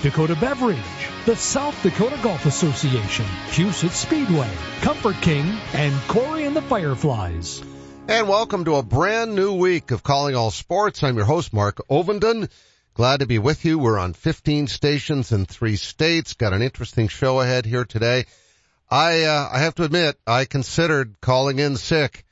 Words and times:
Dakota 0.00 0.36
Beverage, 0.36 0.78
the 1.26 1.34
South 1.34 1.82
Dakota 1.82 2.16
Golf 2.22 2.46
Association, 2.46 3.24
Huset 3.48 3.90
Speedway, 3.90 4.48
Comfort 4.80 5.16
King, 5.22 5.44
and 5.72 5.92
Corey 6.06 6.44
and 6.44 6.54
the 6.54 6.62
Fireflies. 6.62 7.60
And 8.06 8.28
welcome 8.28 8.64
to 8.66 8.76
a 8.76 8.82
brand 8.84 9.34
new 9.34 9.54
week 9.54 9.90
of 9.90 10.04
Calling 10.04 10.36
All 10.36 10.52
Sports. 10.52 11.02
I'm 11.02 11.16
your 11.16 11.24
host, 11.24 11.52
Mark 11.52 11.78
Ovenden. 11.90 12.48
Glad 12.94 13.20
to 13.20 13.26
be 13.26 13.40
with 13.40 13.64
you. 13.64 13.80
We're 13.80 13.98
on 13.98 14.12
15 14.12 14.68
stations 14.68 15.32
in 15.32 15.46
three 15.46 15.74
states. 15.74 16.34
Got 16.34 16.52
an 16.52 16.62
interesting 16.62 17.08
show 17.08 17.40
ahead 17.40 17.66
here 17.66 17.84
today. 17.84 18.26
I, 18.88 19.24
uh, 19.24 19.48
I 19.52 19.58
have 19.58 19.74
to 19.74 19.84
admit, 19.84 20.16
I 20.24 20.44
considered 20.44 21.16
calling 21.20 21.58
in 21.58 21.76
sick, 21.76 22.24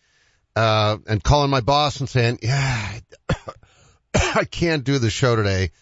uh, 0.55 0.99
and 1.09 1.21
calling 1.21 1.51
my 1.51 1.63
boss 1.63 1.99
and 1.99 2.09
saying, 2.09 2.39
yeah, 2.43 3.01
I 4.15 4.45
can't 4.45 4.85
do 4.85 5.01
the 5.01 5.11
show 5.11 5.35
today 5.35 5.73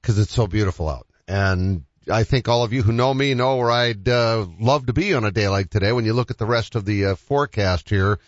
because 0.00 0.20
it's 0.20 0.32
so 0.32 0.46
beautiful 0.46 0.88
out. 0.88 1.08
And 1.28 1.84
I 2.10 2.24
think 2.24 2.48
all 2.48 2.64
of 2.64 2.72
you 2.72 2.82
who 2.82 2.92
know 2.92 3.12
me 3.12 3.34
know 3.34 3.56
where 3.56 3.70
I'd 3.70 4.08
uh, 4.08 4.46
love 4.58 4.86
to 4.86 4.92
be 4.92 5.14
on 5.14 5.24
a 5.24 5.30
day 5.30 5.48
like 5.48 5.70
today. 5.70 5.92
When 5.92 6.04
you 6.04 6.14
look 6.14 6.30
at 6.30 6.38
the 6.38 6.46
rest 6.46 6.74
of 6.74 6.84
the 6.84 7.06
uh, 7.06 7.14
forecast 7.14 7.88
here, 7.88 8.18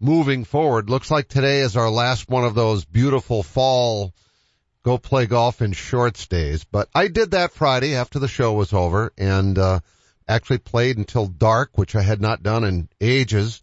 moving 0.00 0.44
forward, 0.44 0.90
looks 0.90 1.10
like 1.10 1.28
today 1.28 1.60
is 1.60 1.76
our 1.76 1.90
last 1.90 2.28
one 2.28 2.44
of 2.44 2.54
those 2.54 2.84
beautiful 2.84 3.42
fall 3.42 4.12
go 4.82 4.98
play 4.98 5.26
golf 5.26 5.60
in 5.60 5.72
shorts 5.72 6.26
days. 6.26 6.64
But 6.64 6.88
I 6.94 7.08
did 7.08 7.32
that 7.32 7.52
Friday 7.52 7.94
after 7.94 8.18
the 8.18 8.28
show 8.28 8.52
was 8.54 8.72
over 8.72 9.12
and 9.18 9.58
uh, 9.58 9.80
actually 10.26 10.58
played 10.58 10.98
until 10.98 11.26
dark, 11.26 11.70
which 11.76 11.96
I 11.96 12.02
had 12.02 12.20
not 12.20 12.42
done 12.42 12.64
in 12.64 12.88
ages, 13.00 13.60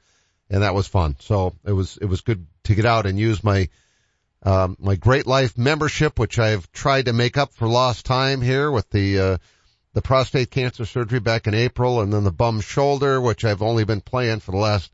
and 0.50 0.64
that 0.64 0.76
was 0.76 0.88
fun. 0.88 1.16
So 1.20 1.56
it 1.66 1.72
was 1.72 1.98
it 1.98 2.06
was 2.06 2.22
good 2.22 2.46
to 2.66 2.76
get 2.76 2.86
out 2.86 3.06
and 3.06 3.20
use 3.20 3.44
my 3.44 3.70
um, 4.46 4.78
my 4.80 4.96
Great 4.96 5.26
Life 5.26 5.58
membership, 5.58 6.20
which 6.20 6.40
I've 6.40 6.72
tried 6.72 7.06
to 7.06 7.14
make 7.14 7.36
up 7.36 7.54
for 7.54 7.68
lost 7.68 8.06
time 8.06 8.42
here 8.42 8.72
with 8.72 8.90
the, 8.92 9.20
uh, 9.20 9.38
the 9.94 10.02
prostate 10.02 10.52
cancer 10.52 10.86
surgery 10.86 11.20
back 11.20 11.48
in 11.48 11.56
April 11.56 12.00
and 12.00 12.14
then 12.14 12.24
the 12.24 12.32
bum 12.32 12.62
shoulder, 12.62 13.20
which 13.20 13.44
I've 13.44 13.64
only 13.64 13.86
been 13.86 14.02
playing 14.02 14.40
for 14.40 14.52
the 14.52 14.58
last 14.58 14.92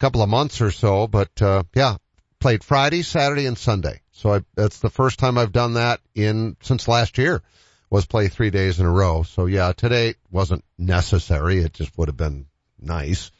couple 0.00 0.22
of 0.22 0.28
months 0.28 0.60
or 0.60 0.72
so. 0.72 1.06
But, 1.06 1.40
uh, 1.40 1.62
yeah, 1.74 1.96
played 2.40 2.64
Friday, 2.64 3.02
Saturday 3.02 3.46
and 3.46 3.56
Sunday. 3.56 4.00
So 4.10 4.34
I, 4.34 4.40
that's 4.56 4.80
the 4.80 4.90
first 4.90 5.20
time 5.20 5.38
I've 5.38 5.52
done 5.52 5.74
that 5.74 6.00
in, 6.14 6.56
since 6.60 6.88
last 6.88 7.16
year 7.16 7.42
was 7.90 8.06
play 8.06 8.28
three 8.28 8.50
days 8.50 8.80
in 8.80 8.86
a 8.86 8.90
row. 8.90 9.22
So 9.22 9.46
yeah, 9.46 9.72
today 9.72 10.14
wasn't 10.30 10.64
necessary. 10.76 11.60
It 11.60 11.74
just 11.74 11.96
would 11.96 12.08
have 12.08 12.16
been 12.16 12.46
nice 12.80 13.30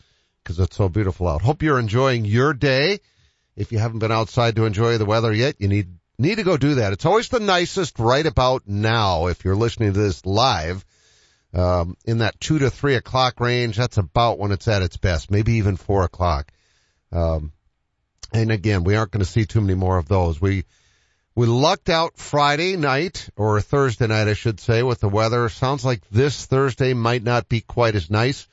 because 0.42 0.60
it's 0.60 0.76
so 0.76 0.88
beautiful 0.88 1.28
out. 1.28 1.42
Hope 1.42 1.62
you're 1.62 1.80
enjoying 1.80 2.24
your 2.24 2.54
day. 2.54 3.00
If 3.58 3.72
you 3.72 3.80
haven't 3.80 3.98
been 3.98 4.12
outside 4.12 4.54
to 4.54 4.66
enjoy 4.66 4.98
the 4.98 5.04
weather 5.04 5.32
yet, 5.32 5.56
you 5.58 5.66
need 5.66 5.88
need 6.16 6.36
to 6.36 6.44
go 6.44 6.56
do 6.56 6.76
that. 6.76 6.92
It's 6.92 7.04
always 7.04 7.28
the 7.28 7.40
nicest 7.40 7.98
right 7.98 8.24
about 8.24 8.68
now 8.68 9.26
if 9.26 9.44
you're 9.44 9.56
listening 9.56 9.92
to 9.92 9.98
this 9.98 10.24
live. 10.24 10.84
Um, 11.52 11.96
in 12.04 12.18
that 12.18 12.38
two 12.38 12.60
to 12.60 12.70
three 12.70 12.94
o'clock 12.94 13.40
range, 13.40 13.76
that's 13.76 13.96
about 13.96 14.38
when 14.38 14.52
it's 14.52 14.68
at 14.68 14.82
its 14.82 14.96
best, 14.96 15.30
maybe 15.30 15.54
even 15.54 15.76
four 15.76 16.04
o'clock. 16.04 16.52
Um, 17.10 17.52
and 18.32 18.52
again, 18.52 18.84
we 18.84 18.94
aren't 18.94 19.10
going 19.10 19.24
to 19.24 19.30
see 19.30 19.44
too 19.44 19.60
many 19.60 19.74
more 19.74 19.96
of 19.96 20.06
those. 20.06 20.40
We, 20.40 20.64
we 21.34 21.46
lucked 21.46 21.88
out 21.88 22.16
Friday 22.16 22.76
night 22.76 23.28
or 23.34 23.60
Thursday 23.60 24.06
night, 24.06 24.28
I 24.28 24.34
should 24.34 24.60
say, 24.60 24.84
with 24.84 25.00
the 25.00 25.08
weather. 25.08 25.48
Sounds 25.48 25.84
like 25.84 26.06
this 26.10 26.46
Thursday 26.46 26.92
might 26.92 27.24
not 27.24 27.48
be 27.48 27.62
quite 27.62 27.96
as 27.96 28.10
nice 28.10 28.46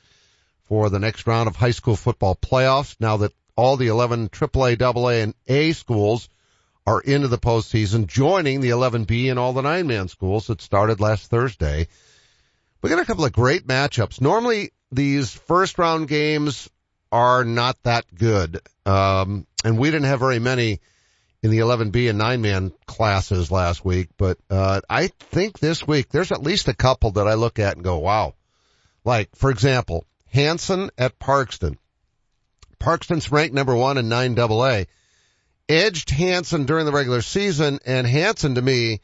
for 0.64 0.90
the 0.90 0.98
next 0.98 1.26
round 1.26 1.48
of 1.48 1.54
high 1.54 1.72
school 1.72 1.96
football 1.96 2.34
playoffs 2.34 2.96
now 2.98 3.18
that 3.18 3.32
all 3.56 3.76
the 3.76 3.88
11 3.88 4.28
AAA, 4.28 4.80
AA, 4.80 5.22
and 5.22 5.34
A 5.46 5.72
schools 5.72 6.28
are 6.86 7.00
into 7.00 7.28
the 7.28 7.38
postseason, 7.38 8.06
joining 8.06 8.60
the 8.60 8.70
11B 8.70 9.28
and 9.30 9.38
all 9.38 9.52
the 9.52 9.62
nine-man 9.62 10.08
schools 10.08 10.46
that 10.46 10.60
started 10.60 11.00
last 11.00 11.28
Thursday. 11.28 11.88
We 12.80 12.90
got 12.90 13.00
a 13.00 13.04
couple 13.04 13.24
of 13.24 13.32
great 13.32 13.66
matchups. 13.66 14.20
Normally, 14.20 14.70
these 14.92 15.32
first 15.32 15.78
round 15.78 16.06
games 16.06 16.70
are 17.10 17.44
not 17.44 17.82
that 17.82 18.04
good, 18.14 18.60
um, 18.84 19.46
and 19.64 19.78
we 19.78 19.90
didn't 19.90 20.06
have 20.06 20.20
very 20.20 20.38
many 20.38 20.80
in 21.42 21.50
the 21.50 21.58
11B 21.58 22.08
and 22.08 22.18
nine-man 22.18 22.72
classes 22.86 23.50
last 23.50 23.84
week. 23.84 24.08
But 24.16 24.38
uh, 24.50 24.82
I 24.88 25.08
think 25.08 25.58
this 25.58 25.86
week 25.86 26.10
there's 26.10 26.32
at 26.32 26.42
least 26.42 26.68
a 26.68 26.74
couple 26.74 27.12
that 27.12 27.26
I 27.26 27.34
look 27.34 27.58
at 27.58 27.74
and 27.74 27.84
go, 27.84 27.98
"Wow!" 27.98 28.34
Like, 29.04 29.34
for 29.34 29.50
example, 29.50 30.04
Hanson 30.26 30.90
at 30.98 31.18
Parkston. 31.18 31.78
Parkston's 32.78 33.30
ranked 33.30 33.54
number 33.54 33.74
one 33.74 33.98
in 33.98 34.08
9AA. 34.08 34.86
Edged 35.68 36.10
Hanson 36.10 36.64
during 36.64 36.86
the 36.86 36.92
regular 36.92 37.22
season, 37.22 37.80
and 37.84 38.06
Hanson 38.06 38.54
to 38.54 38.62
me, 38.62 39.00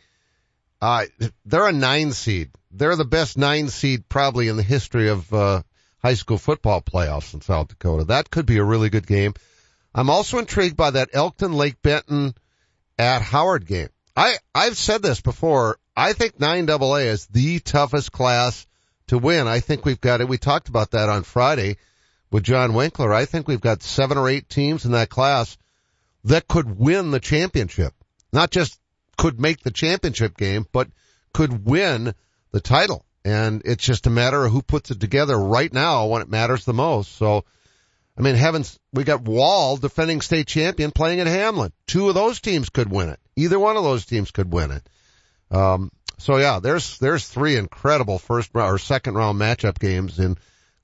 uh, 0.80 1.06
they're 1.44 1.68
a 1.68 1.72
nine 1.72 2.12
seed. 2.12 2.50
They're 2.70 2.96
the 2.96 3.04
best 3.04 3.36
nine 3.36 3.68
seed 3.68 4.08
probably 4.08 4.48
in 4.48 4.56
the 4.56 4.62
history 4.62 5.08
of, 5.08 5.32
uh, 5.32 5.62
high 6.02 6.14
school 6.14 6.38
football 6.38 6.80
playoffs 6.80 7.32
in 7.34 7.40
South 7.40 7.68
Dakota. 7.68 8.04
That 8.04 8.30
could 8.30 8.46
be 8.46 8.58
a 8.58 8.64
really 8.64 8.90
good 8.90 9.06
game. 9.06 9.34
I'm 9.94 10.10
also 10.10 10.38
intrigued 10.38 10.76
by 10.76 10.90
that 10.90 11.10
Elkton 11.12 11.52
Lake 11.52 11.80
Benton 11.82 12.34
at 12.98 13.22
Howard 13.22 13.66
game. 13.66 13.88
I, 14.16 14.34
I've 14.54 14.76
said 14.76 15.02
this 15.02 15.20
before. 15.20 15.78
I 15.96 16.12
think 16.12 16.38
9AA 16.38 17.06
is 17.06 17.26
the 17.26 17.60
toughest 17.60 18.12
class 18.12 18.66
to 19.08 19.18
win. 19.18 19.46
I 19.46 19.60
think 19.60 19.84
we've 19.84 20.00
got 20.00 20.20
it. 20.20 20.28
We 20.28 20.38
talked 20.38 20.68
about 20.68 20.92
that 20.92 21.08
on 21.08 21.22
Friday 21.22 21.76
with 22.32 22.44
John 22.44 22.72
Winkler, 22.72 23.12
I 23.12 23.26
think 23.26 23.46
we've 23.46 23.60
got 23.60 23.82
seven 23.82 24.16
or 24.16 24.28
eight 24.28 24.48
teams 24.48 24.86
in 24.86 24.92
that 24.92 25.10
class 25.10 25.58
that 26.24 26.48
could 26.48 26.78
win 26.78 27.10
the 27.10 27.20
championship. 27.20 27.92
Not 28.32 28.50
just 28.50 28.80
could 29.18 29.38
make 29.38 29.60
the 29.60 29.70
championship 29.70 30.36
game, 30.36 30.66
but 30.72 30.88
could 31.34 31.66
win 31.66 32.14
the 32.50 32.60
title. 32.60 33.04
And 33.24 33.62
it's 33.66 33.84
just 33.84 34.06
a 34.06 34.10
matter 34.10 34.44
of 34.44 34.50
who 34.50 34.62
puts 34.62 34.90
it 34.90 34.98
together 34.98 35.38
right 35.38 35.72
now 35.72 36.06
when 36.06 36.22
it 36.22 36.30
matters 36.30 36.64
the 36.64 36.72
most. 36.72 37.14
So, 37.16 37.44
I 38.16 38.22
mean, 38.22 38.34
heavens, 38.34 38.78
we 38.94 39.04
got 39.04 39.22
Wall, 39.22 39.76
defending 39.76 40.22
state 40.22 40.46
champion, 40.46 40.90
playing 40.90 41.20
at 41.20 41.26
Hamlin. 41.26 41.72
Two 41.86 42.08
of 42.08 42.14
those 42.14 42.40
teams 42.40 42.70
could 42.70 42.90
win 42.90 43.10
it. 43.10 43.20
Either 43.36 43.58
one 43.58 43.76
of 43.76 43.84
those 43.84 44.06
teams 44.06 44.30
could 44.30 44.50
win 44.50 44.70
it. 44.70 44.88
Um, 45.50 45.92
so 46.16 46.38
yeah, 46.38 46.60
there's, 46.60 46.98
there's 46.98 47.28
three 47.28 47.56
incredible 47.56 48.18
first 48.18 48.50
or 48.54 48.78
second 48.78 49.14
round 49.16 49.38
matchup 49.38 49.78
games 49.78 50.18
in 50.18 50.38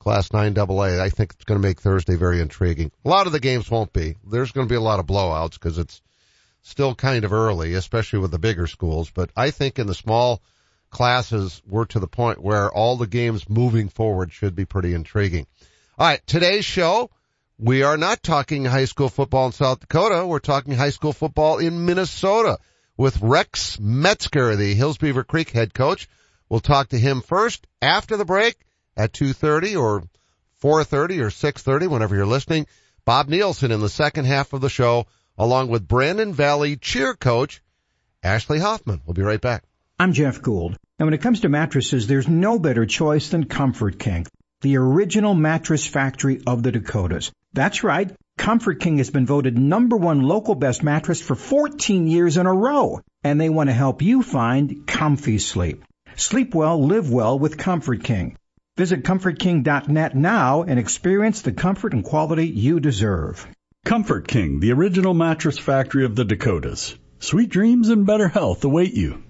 Class 0.09 0.33
9 0.33 0.59
AA. 0.59 1.05
I 1.05 1.11
think 1.11 1.35
it's 1.35 1.45
going 1.45 1.61
to 1.61 1.69
make 1.69 1.83
Thursday 1.83 2.17
very 2.17 2.41
intriguing. 2.41 2.91
A 3.05 3.09
lot 3.11 3.27
of 3.27 3.33
the 3.35 3.41
games 3.41 3.71
won't 3.71 3.93
be. 3.93 4.17
There's 4.27 4.53
going 4.53 4.67
to 4.67 4.73
be 4.73 4.75
a 4.79 4.81
lot 4.81 5.01
of 5.01 5.07
blowouts 5.07 5.53
because 5.53 5.77
it's 5.77 6.01
still 6.63 6.95
kind 6.95 7.27
of 7.27 7.35
early, 7.35 7.75
especially 7.75 8.21
with 8.21 8.31
the 8.31 8.39
bigger 8.39 8.67
schools. 8.67 9.11
But 9.11 9.29
I 9.37 9.51
think 9.51 9.79
in 9.79 9.87
the 9.87 9.95
small 9.95 10.41
classes, 10.89 11.61
we're 11.69 11.85
to 11.85 12.01
the 12.01 12.07
point 12.07 12.41
where 12.41 12.73
all 12.73 12.97
the 12.97 13.07
games 13.07 13.51
moving 13.51 13.91
forward 13.91 14.33
should 14.33 14.55
be 14.55 14.65
pretty 14.65 14.95
intriguing. 14.95 15.47
All 15.99 16.07
right, 16.07 16.27
today's 16.27 16.65
show, 16.65 17.11
we 17.59 17.83
are 17.83 17.99
not 17.99 18.23
talking 18.23 18.65
high 18.65 18.87
school 18.87 19.11
football 19.11 19.45
in 19.45 19.53
South 19.53 19.81
Dakota. 19.81 20.27
We're 20.27 20.39
talking 20.39 20.73
high 20.73 20.89
school 20.89 21.13
football 21.13 21.59
in 21.59 21.85
Minnesota 21.85 22.57
with 22.97 23.21
Rex 23.21 23.79
Metzger, 23.79 24.57
the 24.57 24.73
Hills 24.73 24.97
Beaver 24.97 25.25
Creek 25.25 25.51
head 25.51 25.75
coach. 25.75 26.09
We'll 26.49 26.61
talk 26.61 26.89
to 26.89 26.99
him 26.99 27.21
first 27.21 27.67
after 27.83 28.17
the 28.17 28.25
break 28.25 28.57
at 28.98 29.12
2.30 29.12 29.81
or 29.81 30.03
4.30 30.62 31.20
or 31.20 31.31
6.30 31.31 31.88
whenever 31.88 32.16
you're 32.16 32.26
listening. 32.26 32.66
Bob 33.04 33.28
Nielson 33.28 33.70
in 33.70 33.81
the 33.81 33.88
second 33.88 34.26
half 34.26 34.53
of 34.53 34.60
the 34.60 34.68
show 34.68 35.06
along 35.39 35.68
with 35.68 35.89
Brandon 35.89 36.34
Valley 36.34 36.77
cheer 36.77 37.15
coach 37.15 37.62
Ashley 38.22 38.59
Hoffman. 38.59 39.00
We'll 39.06 39.15
be 39.15 39.22
right 39.22 39.41
back. 39.41 39.62
I'm 39.98 40.12
Jeff 40.12 40.42
Gould. 40.42 40.77
And 40.98 41.06
when 41.06 41.15
it 41.15 41.22
comes 41.22 41.41
to 41.41 41.48
mattresses, 41.48 42.06
there's 42.06 42.28
no 42.28 42.59
better 42.59 42.86
choice 42.86 43.28
than 43.30 43.45
Comfort 43.45 43.98
King, 43.98 44.27
the 44.60 44.77
original 44.77 45.34
mattress 45.34 45.86
factory 45.86 46.42
of 46.47 46.65
the 46.65 46.72
Dakotas. 46.72 47.30
That's 47.53 47.84
right. 47.84 48.10
Comfort 48.36 48.80
King 48.80 48.98
has 48.98 49.10
been 49.10 49.27
voted 49.27 49.56
number 49.56 49.97
one 49.97 50.21
local 50.21 50.54
best 50.56 50.83
mattress 50.83 51.21
for 51.21 51.36
14 51.36 52.09
years 52.09 52.36
in 52.36 52.47
a 52.47 52.53
row. 52.53 53.01
And 53.22 53.41
they 53.41 53.48
want 53.48 53.68
to 53.71 53.74
help 53.74 54.03
you 54.03 54.22
find 54.22 54.86
comfy 54.86 55.39
sleep. 55.39 55.84
Sleep 56.16 56.54
well, 56.54 56.84
live 56.84 57.10
well 57.10 57.39
with 57.39 57.59
Comfort 57.59 58.03
King. 58.03 58.36
Visit 58.78 59.03
ComfortKing.net 59.03 60.15
now 60.15 60.63
and 60.63 60.78
experience 60.78 61.42
the 61.42 61.51
comfort 61.51 61.95
and 61.95 62.04
quality 62.04 62.47
you 62.47 62.78
deserve. 62.78 63.45
Comfort 63.84 64.28
King, 64.28 64.60
the 64.60 64.71
original 64.71 65.15
mattress 65.15 65.59
factory 65.59 66.04
of 66.04 66.15
the 66.15 66.25
Dakotas. 66.25 66.95
Sweet 67.19 67.51
dreams 67.51 67.89
and 67.89 68.07
better 68.07 68.28
health 68.28 68.63
await 68.63 68.95
you. 68.95 69.25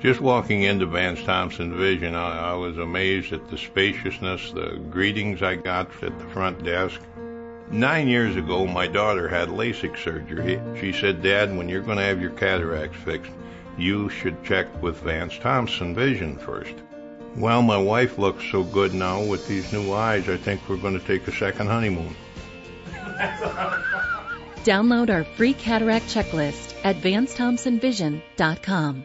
Just 0.00 0.20
walking 0.20 0.62
into 0.62 0.86
Vance 0.86 1.20
Thompson 1.24 1.76
Vision, 1.76 2.14
I, 2.14 2.52
I, 2.52 2.54
was 2.54 2.78
amazed 2.78 3.32
at 3.32 3.50
the 3.50 3.58
spaciousness, 3.58 4.52
the 4.52 4.80
greetings 4.90 5.42
I 5.42 5.56
got 5.56 5.90
at 6.04 6.16
the 6.16 6.24
front 6.26 6.62
desk. 6.62 7.00
Nine 7.72 8.06
years 8.06 8.36
ago, 8.36 8.64
my 8.64 8.86
daughter 8.86 9.28
had 9.28 9.48
LASIK 9.48 9.98
surgery. 9.98 10.60
She 10.78 10.92
said, 10.92 11.20
Dad, 11.20 11.56
when 11.56 11.68
you're 11.68 11.82
going 11.82 11.98
to 11.98 12.04
have 12.04 12.22
your 12.22 12.30
cataracts 12.30 12.96
fixed, 12.98 13.32
you 13.76 14.08
should 14.08 14.44
check 14.44 14.68
with 14.80 14.98
Vance 14.98 15.36
Thompson 15.36 15.96
Vision 15.96 16.38
first. 16.38 16.74
Well, 17.36 17.62
my 17.62 17.76
wife 17.76 18.18
looks 18.18 18.44
so 18.52 18.62
good 18.62 18.94
now 18.94 19.24
with 19.24 19.48
these 19.48 19.72
new 19.72 19.92
eyes, 19.92 20.28
I 20.28 20.36
think 20.36 20.60
we're 20.68 20.76
going 20.76 20.96
to 20.98 21.06
take 21.06 21.26
a 21.26 21.32
second 21.32 21.66
honeymoon. 21.66 22.14
Download 24.62 25.10
our 25.10 25.24
free 25.24 25.54
cataract 25.54 26.06
checklist 26.06 26.76
at 26.84 26.94
vancethompsonvision.com. 26.96 29.04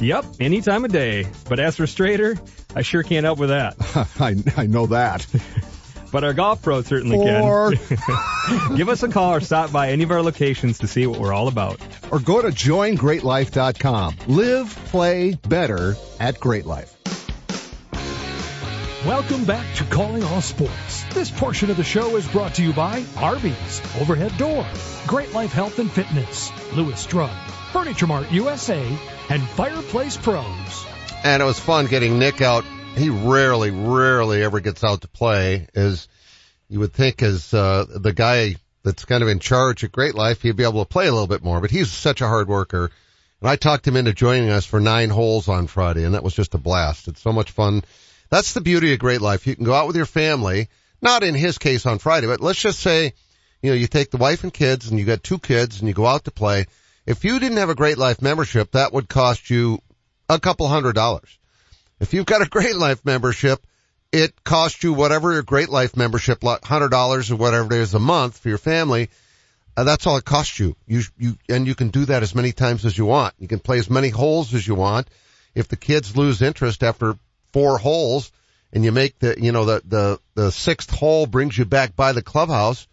Yep, 0.00 0.24
any 0.40 0.62
time 0.62 0.84
of 0.86 0.92
day. 0.92 1.26
But 1.48 1.60
as 1.60 1.76
for 1.76 1.86
straighter, 1.86 2.36
I 2.74 2.82
sure 2.82 3.02
can't 3.02 3.24
help 3.24 3.38
with 3.38 3.50
that. 3.50 3.76
I, 4.20 4.36
I 4.56 4.66
know 4.66 4.86
that. 4.86 5.26
but 6.12 6.24
our 6.24 6.32
golf 6.32 6.62
pro 6.62 6.80
certainly 6.82 7.18
or... 7.18 7.72
can. 7.72 8.76
Give 8.76 8.88
us 8.88 9.02
a 9.02 9.08
call 9.08 9.34
or 9.34 9.40
stop 9.40 9.72
by 9.72 9.90
any 9.90 10.04
of 10.04 10.10
our 10.10 10.22
locations 10.22 10.78
to 10.78 10.86
see 10.86 11.06
what 11.06 11.20
we're 11.20 11.34
all 11.34 11.48
about. 11.48 11.80
Or 12.10 12.18
go 12.18 12.40
to 12.40 12.48
joingreatlife.com. 12.48 14.16
Live, 14.26 14.74
play 14.86 15.34
better 15.34 15.96
at 16.18 16.40
Great 16.40 16.64
Life. 16.64 16.96
Welcome 19.06 19.44
back 19.44 19.74
to 19.76 19.84
Calling 19.84 20.22
All 20.24 20.42
Sports. 20.42 21.04
This 21.14 21.30
portion 21.30 21.70
of 21.70 21.76
the 21.76 21.84
show 21.84 22.16
is 22.16 22.28
brought 22.28 22.54
to 22.54 22.62
you 22.62 22.72
by 22.72 23.04
Arby's, 23.16 23.82
Overhead 23.98 24.36
Door, 24.36 24.66
Great 25.06 25.32
Life 25.32 25.52
Health 25.52 25.78
and 25.78 25.90
Fitness, 25.90 26.52
Lewis 26.74 27.06
Drug, 27.06 27.30
Furniture 27.72 28.08
Mart 28.08 28.32
USA, 28.32 28.98
and 29.28 29.42
Fireplace 29.50 30.16
Pros. 30.16 30.86
And 31.22 31.40
it 31.40 31.46
was 31.46 31.60
fun 31.60 31.86
getting 31.86 32.18
Nick 32.18 32.40
out. 32.42 32.64
He 32.96 33.10
rarely, 33.10 33.70
rarely 33.70 34.42
ever 34.42 34.58
gets 34.58 34.82
out 34.82 35.02
to 35.02 35.08
play. 35.08 35.68
As 35.72 36.08
you 36.68 36.80
would 36.80 36.92
think, 36.92 37.22
as 37.22 37.54
uh, 37.54 37.86
the 37.88 38.12
guy 38.12 38.56
that's 38.82 39.04
kind 39.04 39.22
of 39.22 39.28
in 39.28 39.38
charge 39.38 39.84
at 39.84 39.92
Great 39.92 40.16
Life, 40.16 40.42
he'd 40.42 40.56
be 40.56 40.64
able 40.64 40.84
to 40.84 40.88
play 40.88 41.06
a 41.06 41.12
little 41.12 41.28
bit 41.28 41.44
more. 41.44 41.60
But 41.60 41.70
he's 41.70 41.92
such 41.92 42.20
a 42.20 42.26
hard 42.26 42.48
worker. 42.48 42.90
And 43.40 43.48
I 43.48 43.54
talked 43.54 43.86
him 43.86 43.96
into 43.96 44.12
joining 44.12 44.50
us 44.50 44.66
for 44.66 44.80
nine 44.80 45.08
holes 45.08 45.46
on 45.46 45.68
Friday, 45.68 46.04
and 46.04 46.14
that 46.14 46.24
was 46.24 46.34
just 46.34 46.54
a 46.54 46.58
blast. 46.58 47.06
It's 47.06 47.22
so 47.22 47.32
much 47.32 47.52
fun. 47.52 47.84
That's 48.30 48.52
the 48.52 48.60
beauty 48.60 48.92
of 48.92 48.98
Great 48.98 49.20
Life. 49.20 49.46
You 49.46 49.54
can 49.54 49.64
go 49.64 49.74
out 49.74 49.86
with 49.86 49.96
your 49.96 50.06
family, 50.06 50.68
not 51.00 51.22
in 51.22 51.36
his 51.36 51.58
case 51.58 51.86
on 51.86 51.98
Friday, 51.98 52.26
but 52.26 52.40
let's 52.40 52.60
just 52.60 52.80
say, 52.80 53.12
you 53.62 53.70
know, 53.70 53.76
you 53.76 53.86
take 53.86 54.10
the 54.10 54.16
wife 54.16 54.42
and 54.42 54.52
kids 54.52 54.90
and 54.90 54.98
you 54.98 55.04
got 55.06 55.22
two 55.22 55.38
kids 55.38 55.78
and 55.78 55.86
you 55.86 55.94
go 55.94 56.06
out 56.06 56.24
to 56.24 56.32
play 56.32 56.66
if 57.10 57.24
you 57.24 57.40
didn't 57.40 57.58
have 57.58 57.70
a 57.70 57.74
Great 57.74 57.98
Life 57.98 58.22
membership, 58.22 58.70
that 58.70 58.92
would 58.92 59.08
cost 59.08 59.50
you 59.50 59.80
a 60.28 60.38
couple 60.38 60.68
hundred 60.68 60.94
dollars. 60.94 61.38
If 61.98 62.14
you've 62.14 62.24
got 62.24 62.40
a 62.40 62.48
Great 62.48 62.76
Life 62.76 63.04
membership, 63.04 63.66
it 64.12 64.44
costs 64.44 64.84
you 64.84 64.92
whatever 64.92 65.32
your 65.32 65.42
Great 65.42 65.70
Life 65.70 65.96
membership, 65.96 66.40
hundred 66.44 66.90
dollars 66.90 67.32
or 67.32 67.36
whatever 67.36 67.74
it 67.74 67.80
is 67.80 67.94
a 67.94 67.98
month 67.98 68.38
for 68.38 68.48
your 68.48 68.58
family. 68.58 69.10
Uh, 69.76 69.82
that's 69.82 70.06
all 70.06 70.18
it 70.18 70.24
costs 70.24 70.60
you. 70.60 70.76
You, 70.86 71.02
you, 71.18 71.36
and 71.48 71.66
you 71.66 71.74
can 71.74 71.88
do 71.88 72.04
that 72.04 72.22
as 72.22 72.36
many 72.36 72.52
times 72.52 72.84
as 72.84 72.96
you 72.96 73.06
want. 73.06 73.34
You 73.40 73.48
can 73.48 73.58
play 73.58 73.80
as 73.80 73.90
many 73.90 74.10
holes 74.10 74.54
as 74.54 74.66
you 74.66 74.76
want. 74.76 75.08
If 75.52 75.66
the 75.66 75.76
kids 75.76 76.16
lose 76.16 76.42
interest 76.42 76.84
after 76.84 77.16
four 77.52 77.78
holes 77.78 78.30
and 78.72 78.84
you 78.84 78.92
make 78.92 79.18
the, 79.18 79.34
you 79.36 79.50
know, 79.50 79.64
the, 79.64 79.82
the, 79.84 80.20
the 80.34 80.52
sixth 80.52 80.90
hole 80.90 81.26
brings 81.26 81.58
you 81.58 81.64
back 81.64 81.96
by 81.96 82.12
the 82.12 82.22
clubhouse 82.22 82.86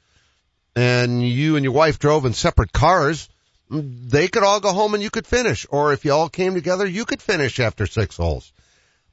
and 0.75 1.21
you 1.21 1.55
and 1.55 1.63
your 1.63 1.73
wife 1.73 1.99
drove 1.99 2.25
in 2.25 2.33
separate 2.33 2.71
cars, 2.71 3.29
they 3.69 4.27
could 4.27 4.43
all 4.43 4.59
go 4.59 4.71
home 4.71 4.93
and 4.93 5.03
you 5.03 5.09
could 5.09 5.27
finish. 5.27 5.65
Or 5.69 5.93
if 5.93 6.05
you 6.05 6.13
all 6.13 6.29
came 6.29 6.53
together, 6.53 6.85
you 6.85 7.05
could 7.05 7.21
finish 7.21 7.59
after 7.59 7.85
six 7.85 8.17
holes. 8.17 8.51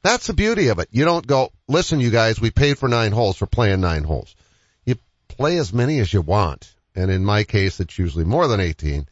That's 0.03 0.27
the 0.27 0.35
beauty 0.35 0.69
of 0.69 0.79
it. 0.79 0.89
You 0.91 1.05
don't 1.05 1.27
go, 1.27 1.51
listen, 1.67 2.01
you 2.01 2.11
guys, 2.11 2.41
we 2.41 2.51
paid 2.51 2.79
for 2.79 2.89
nine 2.89 3.13
holes 3.13 3.37
for 3.37 3.47
playing 3.47 3.81
nine 3.81 4.05
holes. 4.05 4.35
You 4.85 4.97
play 5.29 5.57
as 5.59 5.73
many 5.73 5.99
as 5.99 6.13
you 6.13 6.21
want. 6.21 6.75
And 6.95 7.11
in 7.11 7.25
my 7.25 7.45
case, 7.45 7.81
it's 7.81 7.99
usually 7.99 8.25
more 8.25 8.47
than 8.47 8.61
18. 8.61 9.09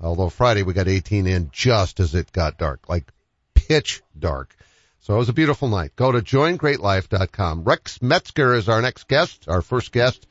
Although 0.00 0.28
Friday 0.28 0.62
we 0.62 0.74
got 0.74 0.86
18 0.86 1.26
in 1.26 1.50
just 1.50 1.98
as 1.98 2.14
it 2.14 2.30
got 2.30 2.58
dark, 2.58 2.88
like 2.88 3.10
pitch 3.54 4.02
dark. 4.18 4.54
So 5.00 5.14
it 5.14 5.18
was 5.18 5.28
a 5.28 5.34
beautiful 5.34 5.68
night. 5.68 5.96
Go 5.96 6.12
to 6.12 6.20
joingreatlife.com. 6.20 7.64
Rex 7.64 8.00
Metzger 8.02 8.54
is 8.54 8.68
our 8.68 8.82
next 8.82 9.08
guest, 9.08 9.48
our 9.48 9.62
first 9.62 9.92
guest 9.92 10.26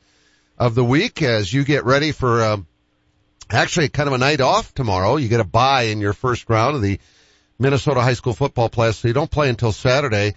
of 0.58 0.74
the 0.74 0.84
week 0.84 1.22
as 1.22 1.52
you 1.52 1.64
get 1.64 1.84
ready 1.84 2.12
for, 2.12 2.42
um, 2.44 2.66
actually 3.54 3.88
kind 3.88 4.08
of 4.08 4.12
a 4.12 4.18
night 4.18 4.40
off 4.40 4.74
tomorrow. 4.74 5.16
You 5.16 5.28
get 5.28 5.40
a 5.40 5.44
bye 5.44 5.84
in 5.84 6.00
your 6.00 6.12
first 6.12 6.48
round 6.48 6.76
of 6.76 6.82
the 6.82 6.98
Minnesota 7.58 8.00
high 8.00 8.14
school 8.14 8.34
football 8.34 8.68
playoffs, 8.68 8.96
so 8.96 9.08
you 9.08 9.14
don't 9.14 9.30
play 9.30 9.48
until 9.48 9.72
Saturday. 9.72 10.34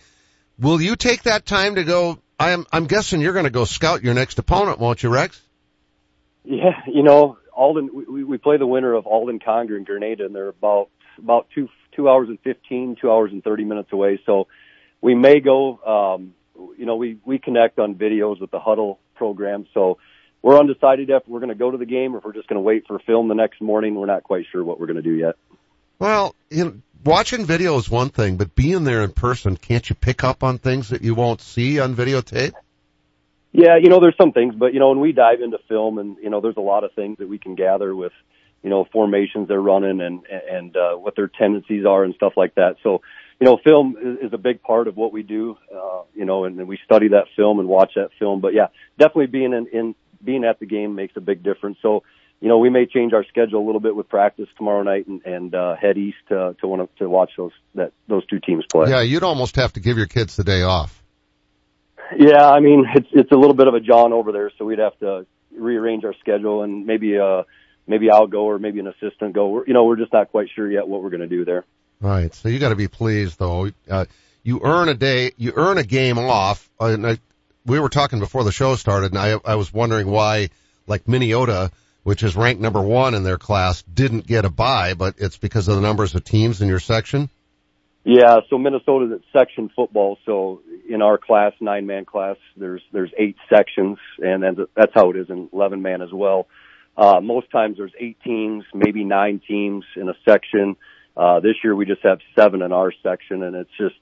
Will 0.60 0.82
you 0.82 0.96
take 0.96 1.24
that 1.24 1.46
time 1.46 1.76
to 1.76 1.84
go? 1.84 2.20
I'm 2.40 2.66
I'm 2.72 2.86
guessing 2.86 3.22
you're 3.22 3.34
going 3.34 3.46
to 3.46 3.52
go 3.52 3.66
scout 3.66 4.04
your 4.04 4.14
next 4.14 4.40
opponent, 4.40 4.80
won't 4.80 5.02
you, 5.02 5.10
Rex? 5.10 5.42
Yeah, 6.44 6.82
you 6.88 7.04
know, 7.04 7.38
Alden. 7.54 7.90
We, 7.94 8.24
we 8.24 8.38
play 8.38 8.58
the 8.58 8.68
winner 8.68 8.94
of 8.94 9.06
Alden 9.06 9.40
Conger 9.40 9.76
and 9.76 9.86
Granada, 9.86 10.26
and 10.26 10.36
they're 10.36 10.50
about 10.50 10.90
about 11.18 11.48
two 11.54 11.70
two 11.96 12.08
hours 12.08 12.30
and 12.30 12.40
fifteen, 12.42 12.96
two 13.00 13.12
hours 13.12 13.32
and 13.32 13.44
thirty 13.44 13.66
minutes 13.66 13.92
away. 13.92 14.20
So 14.26 14.48
we 15.02 15.16
may 15.16 15.40
go. 15.40 15.80
Um, 15.84 16.34
you 16.78 16.86
know, 16.86 16.96
we 16.96 17.18
we 17.26 17.40
connect 17.40 17.80
on 17.80 17.96
videos 17.96 18.40
with 18.40 18.52
the 18.52 18.60
Hudl 18.60 18.98
program, 19.16 19.68
so 19.74 19.98
we're 20.48 20.58
undecided 20.58 21.10
if 21.10 21.27
we're 21.27 21.42
going 21.42 21.50
to 21.50 21.56
go 21.56 21.70
to 21.70 21.77
the 21.77 21.86
game 21.86 22.16
or 22.16 22.20
if 22.20 22.24
we're 22.24 22.32
just 22.32 22.48
going 22.48 22.56
to 22.56 22.62
wait 22.62 22.88
for 22.88 23.00
film 23.00 23.27
the 23.27 23.36
next 23.36 23.60
morning. 23.60 23.96
We're 23.96 24.06
not 24.06 24.24
quite 24.24 24.46
sure 24.50 24.63
what 24.63 24.80
we're 24.80 24.86
going 24.86 24.96
to 24.96 25.01
do 25.01 25.12
yet. 25.12 25.36
Well, 26.00 26.36
you 26.50 26.63
know, 26.63 26.74
watching 27.04 27.46
video 27.46 27.77
is 27.77 27.89
one 27.89 28.12
thing, 28.12 28.38
but 28.38 28.56
being 28.56 28.86
there 28.86 29.04
in 29.04 29.12
person, 29.12 29.58
can't 29.58 29.89
you 29.89 29.94
pick 29.94 30.24
up 30.24 30.46
on 30.46 30.58
things 30.58 30.88
that 30.88 31.01
you 31.01 31.16
won't 31.16 31.42
see 31.42 31.82
on 31.82 31.98
videotape? 31.98 32.54
Yeah, 33.51 33.75
you 33.75 33.89
know, 33.89 34.00
there's 34.00 34.16
some 34.16 34.32
things, 34.32 34.56
but 34.56 34.74
you 34.74 34.80
know, 34.80 34.88
when 34.88 35.01
we 35.01 35.12
dive 35.12 35.42
into 35.42 35.58
film 35.68 35.98
and, 35.98 36.16
you 36.24 36.30
know, 36.30 36.39
there's 36.39 36.56
a 36.56 36.62
lot 36.62 36.86
of 36.86 36.94
things 36.94 37.18
that 37.18 37.27
we 37.27 37.39
can 37.39 37.56
gather 37.56 37.94
with, 37.94 38.13
you 38.63 38.70
know, 38.70 38.88
formations 38.94 39.50
they're 39.50 39.60
running 39.60 40.00
and, 40.00 40.22
and, 40.50 40.77
uh, 40.77 40.94
what 40.94 41.18
their 41.18 41.27
tendencies 41.27 41.86
are 41.86 42.06
and 42.06 42.16
stuff 42.16 42.34
like 42.38 42.56
that. 42.56 42.77
So, 42.84 43.01
you 43.42 43.46
know, 43.46 43.60
film 43.62 43.98
is, 44.01 44.27
is 44.27 44.34
a 44.34 44.38
big 44.38 44.62
part 44.62 44.88
of 44.88 44.96
what 44.96 45.12
we 45.12 45.24
do, 45.24 45.58
uh, 45.75 46.04
you 46.16 46.24
know, 46.24 46.46
and, 46.46 46.58
and 46.58 46.70
we 46.70 46.80
study 46.86 47.10
that 47.10 47.25
film 47.36 47.60
and 47.60 47.68
watch 47.68 47.92
that 47.96 48.12
film. 48.18 48.39
But 48.39 48.54
yeah, 48.54 48.68
definitely 48.98 49.27
being 49.27 49.51
in, 49.51 49.68
in, 49.74 49.96
being 50.24 50.44
at 50.44 50.60
the 50.60 50.66
game 50.66 50.96
makes 50.96 51.16
a 51.16 51.22
big 51.22 51.44
difference. 51.44 51.78
So, 51.82 52.04
you 52.40 52.48
know, 52.48 52.58
we 52.58 52.70
may 52.70 52.86
change 52.86 53.14
our 53.14 53.26
schedule 53.26 53.64
a 53.64 53.66
little 53.66 53.82
bit 53.82 53.96
with 53.96 54.10
practice 54.10 54.48
tomorrow 54.58 54.84
night 54.84 55.08
and, 55.08 55.26
and 55.26 55.56
uh, 55.56 55.76
head 55.76 55.98
east 55.98 56.18
to 56.30 56.56
to 56.62 56.68
want 56.68 56.90
to 56.98 57.10
watch 57.10 57.32
those 57.38 57.52
that 57.76 57.94
those 58.08 58.26
two 58.28 58.40
teams 58.40 58.66
play. 58.72 58.90
Yeah, 58.90 59.02
you'd 59.02 59.24
almost 59.24 59.56
have 59.56 59.74
to 59.74 59.80
give 59.80 59.98
your 59.98 60.08
kids 60.08 60.36
the 60.36 60.44
day 60.44 60.62
off. 60.62 61.04
Yeah, 62.18 62.50
I 62.50 62.60
mean 62.60 62.86
it's 62.96 63.10
it's 63.12 63.32
a 63.32 63.38
little 63.38 63.56
bit 63.56 63.68
of 63.68 63.74
a 63.74 63.80
John 63.80 64.14
over 64.14 64.32
there, 64.32 64.52
so 64.58 64.66
we'd 64.66 64.80
have 64.80 64.98
to 65.00 65.26
rearrange 65.52 66.06
our 66.06 66.14
schedule 66.20 66.62
and 66.62 66.86
maybe 66.86 67.18
uh 67.18 67.44
maybe 67.88 68.12
I'll 68.12 68.28
go 68.28 68.44
or 68.44 68.60
maybe 68.60 68.80
an 68.80 68.88
assistant 68.88 69.34
go. 69.34 69.50
We're, 69.50 69.66
you 69.66 69.74
know, 69.74 69.86
we're 69.86 69.96
just 69.96 70.14
not 70.14 70.30
quite 70.30 70.50
sure 70.54 70.70
yet 70.70 70.88
what 70.88 71.02
we're 71.02 71.10
going 71.10 71.22
to 71.22 71.28
do 71.28 71.46
there. 71.46 71.66
Right. 72.00 72.34
So 72.34 72.50
you 72.50 72.60
got 72.60 72.70
to 72.70 72.76
be 72.76 72.88
pleased 72.88 73.40
though. 73.40 73.72
Uh, 73.90 74.06
you 74.44 74.62
earn 74.64 74.90
a 74.90 74.94
day, 74.94 75.32
you 75.38 75.54
earn 75.56 75.78
a 75.78 75.84
game 75.84 76.20
off. 76.20 76.70
Uh, 76.80 76.88
and 76.88 77.08
I, 77.08 77.18
we 77.68 77.80
were 77.80 77.90
talking 77.90 78.20
before 78.20 78.44
the 78.44 78.52
show 78.52 78.76
started, 78.76 79.12
and 79.12 79.20
I 79.20 79.38
I 79.46 79.56
was 79.56 79.72
wondering 79.72 80.10
why, 80.10 80.50
like 80.88 81.04
Minneota, 81.06 81.72
which 82.04 82.24
is 82.24 82.36
ranked 82.36 82.62
number 82.62 82.82
one 82.82 83.14
in 83.14 83.24
their 83.24 83.38
class, 83.38 83.84
didn't 83.84 84.26
get 84.26 84.46
a 84.46 84.50
bye, 84.50 84.94
but 84.94 85.16
it's 85.18 85.38
because 85.38 85.68
of 85.68 85.76
the 85.76 85.82
numbers 85.82 86.16
of 86.16 86.24
teams 86.24 86.62
in 86.62 86.68
your 86.68 86.80
section. 86.80 87.30
Yeah, 88.06 88.38
so 88.50 88.58
Minnesota's 88.58 89.12
at 89.12 89.22
section 89.38 89.70
football. 89.76 90.18
So 90.26 90.62
in 90.88 91.02
our 91.02 91.18
class, 91.18 91.52
nine 91.60 91.86
man 91.86 92.06
class, 92.06 92.38
there's 92.56 92.82
there's 92.94 93.12
eight 93.18 93.36
sections, 93.54 93.98
and 94.20 94.68
that's 94.76 94.94
how 94.96 95.12
it 95.12 95.18
is 95.18 95.30
in 95.30 95.50
eleven 95.52 95.82
man 95.82 96.02
as 96.02 96.14
well. 96.14 96.48
Uh, 96.96 97.20
most 97.22 97.52
times 97.52 97.78
there's 97.78 97.92
eight 98.00 98.18
teams, 98.24 98.64
maybe 98.74 99.04
nine 99.04 99.42
teams 99.46 99.84
in 99.96 100.08
a 100.10 100.16
section. 100.26 100.78
Uh, 101.16 101.42
this 101.42 101.56
year 101.64 101.76
we 101.76 101.86
just 101.86 102.02
have 102.04 102.20
seven 102.40 102.62
in 102.62 102.72
our 102.72 102.94
section, 103.04 103.44
and 103.44 103.56
it's 103.56 103.78
just 103.78 103.96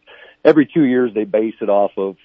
every 0.43 0.69
two 0.71 0.83
years 0.83 1.11
they 1.15 1.23
base 1.23 1.55
it 1.59 1.69
off 1.69 1.91
of 1.97 2.15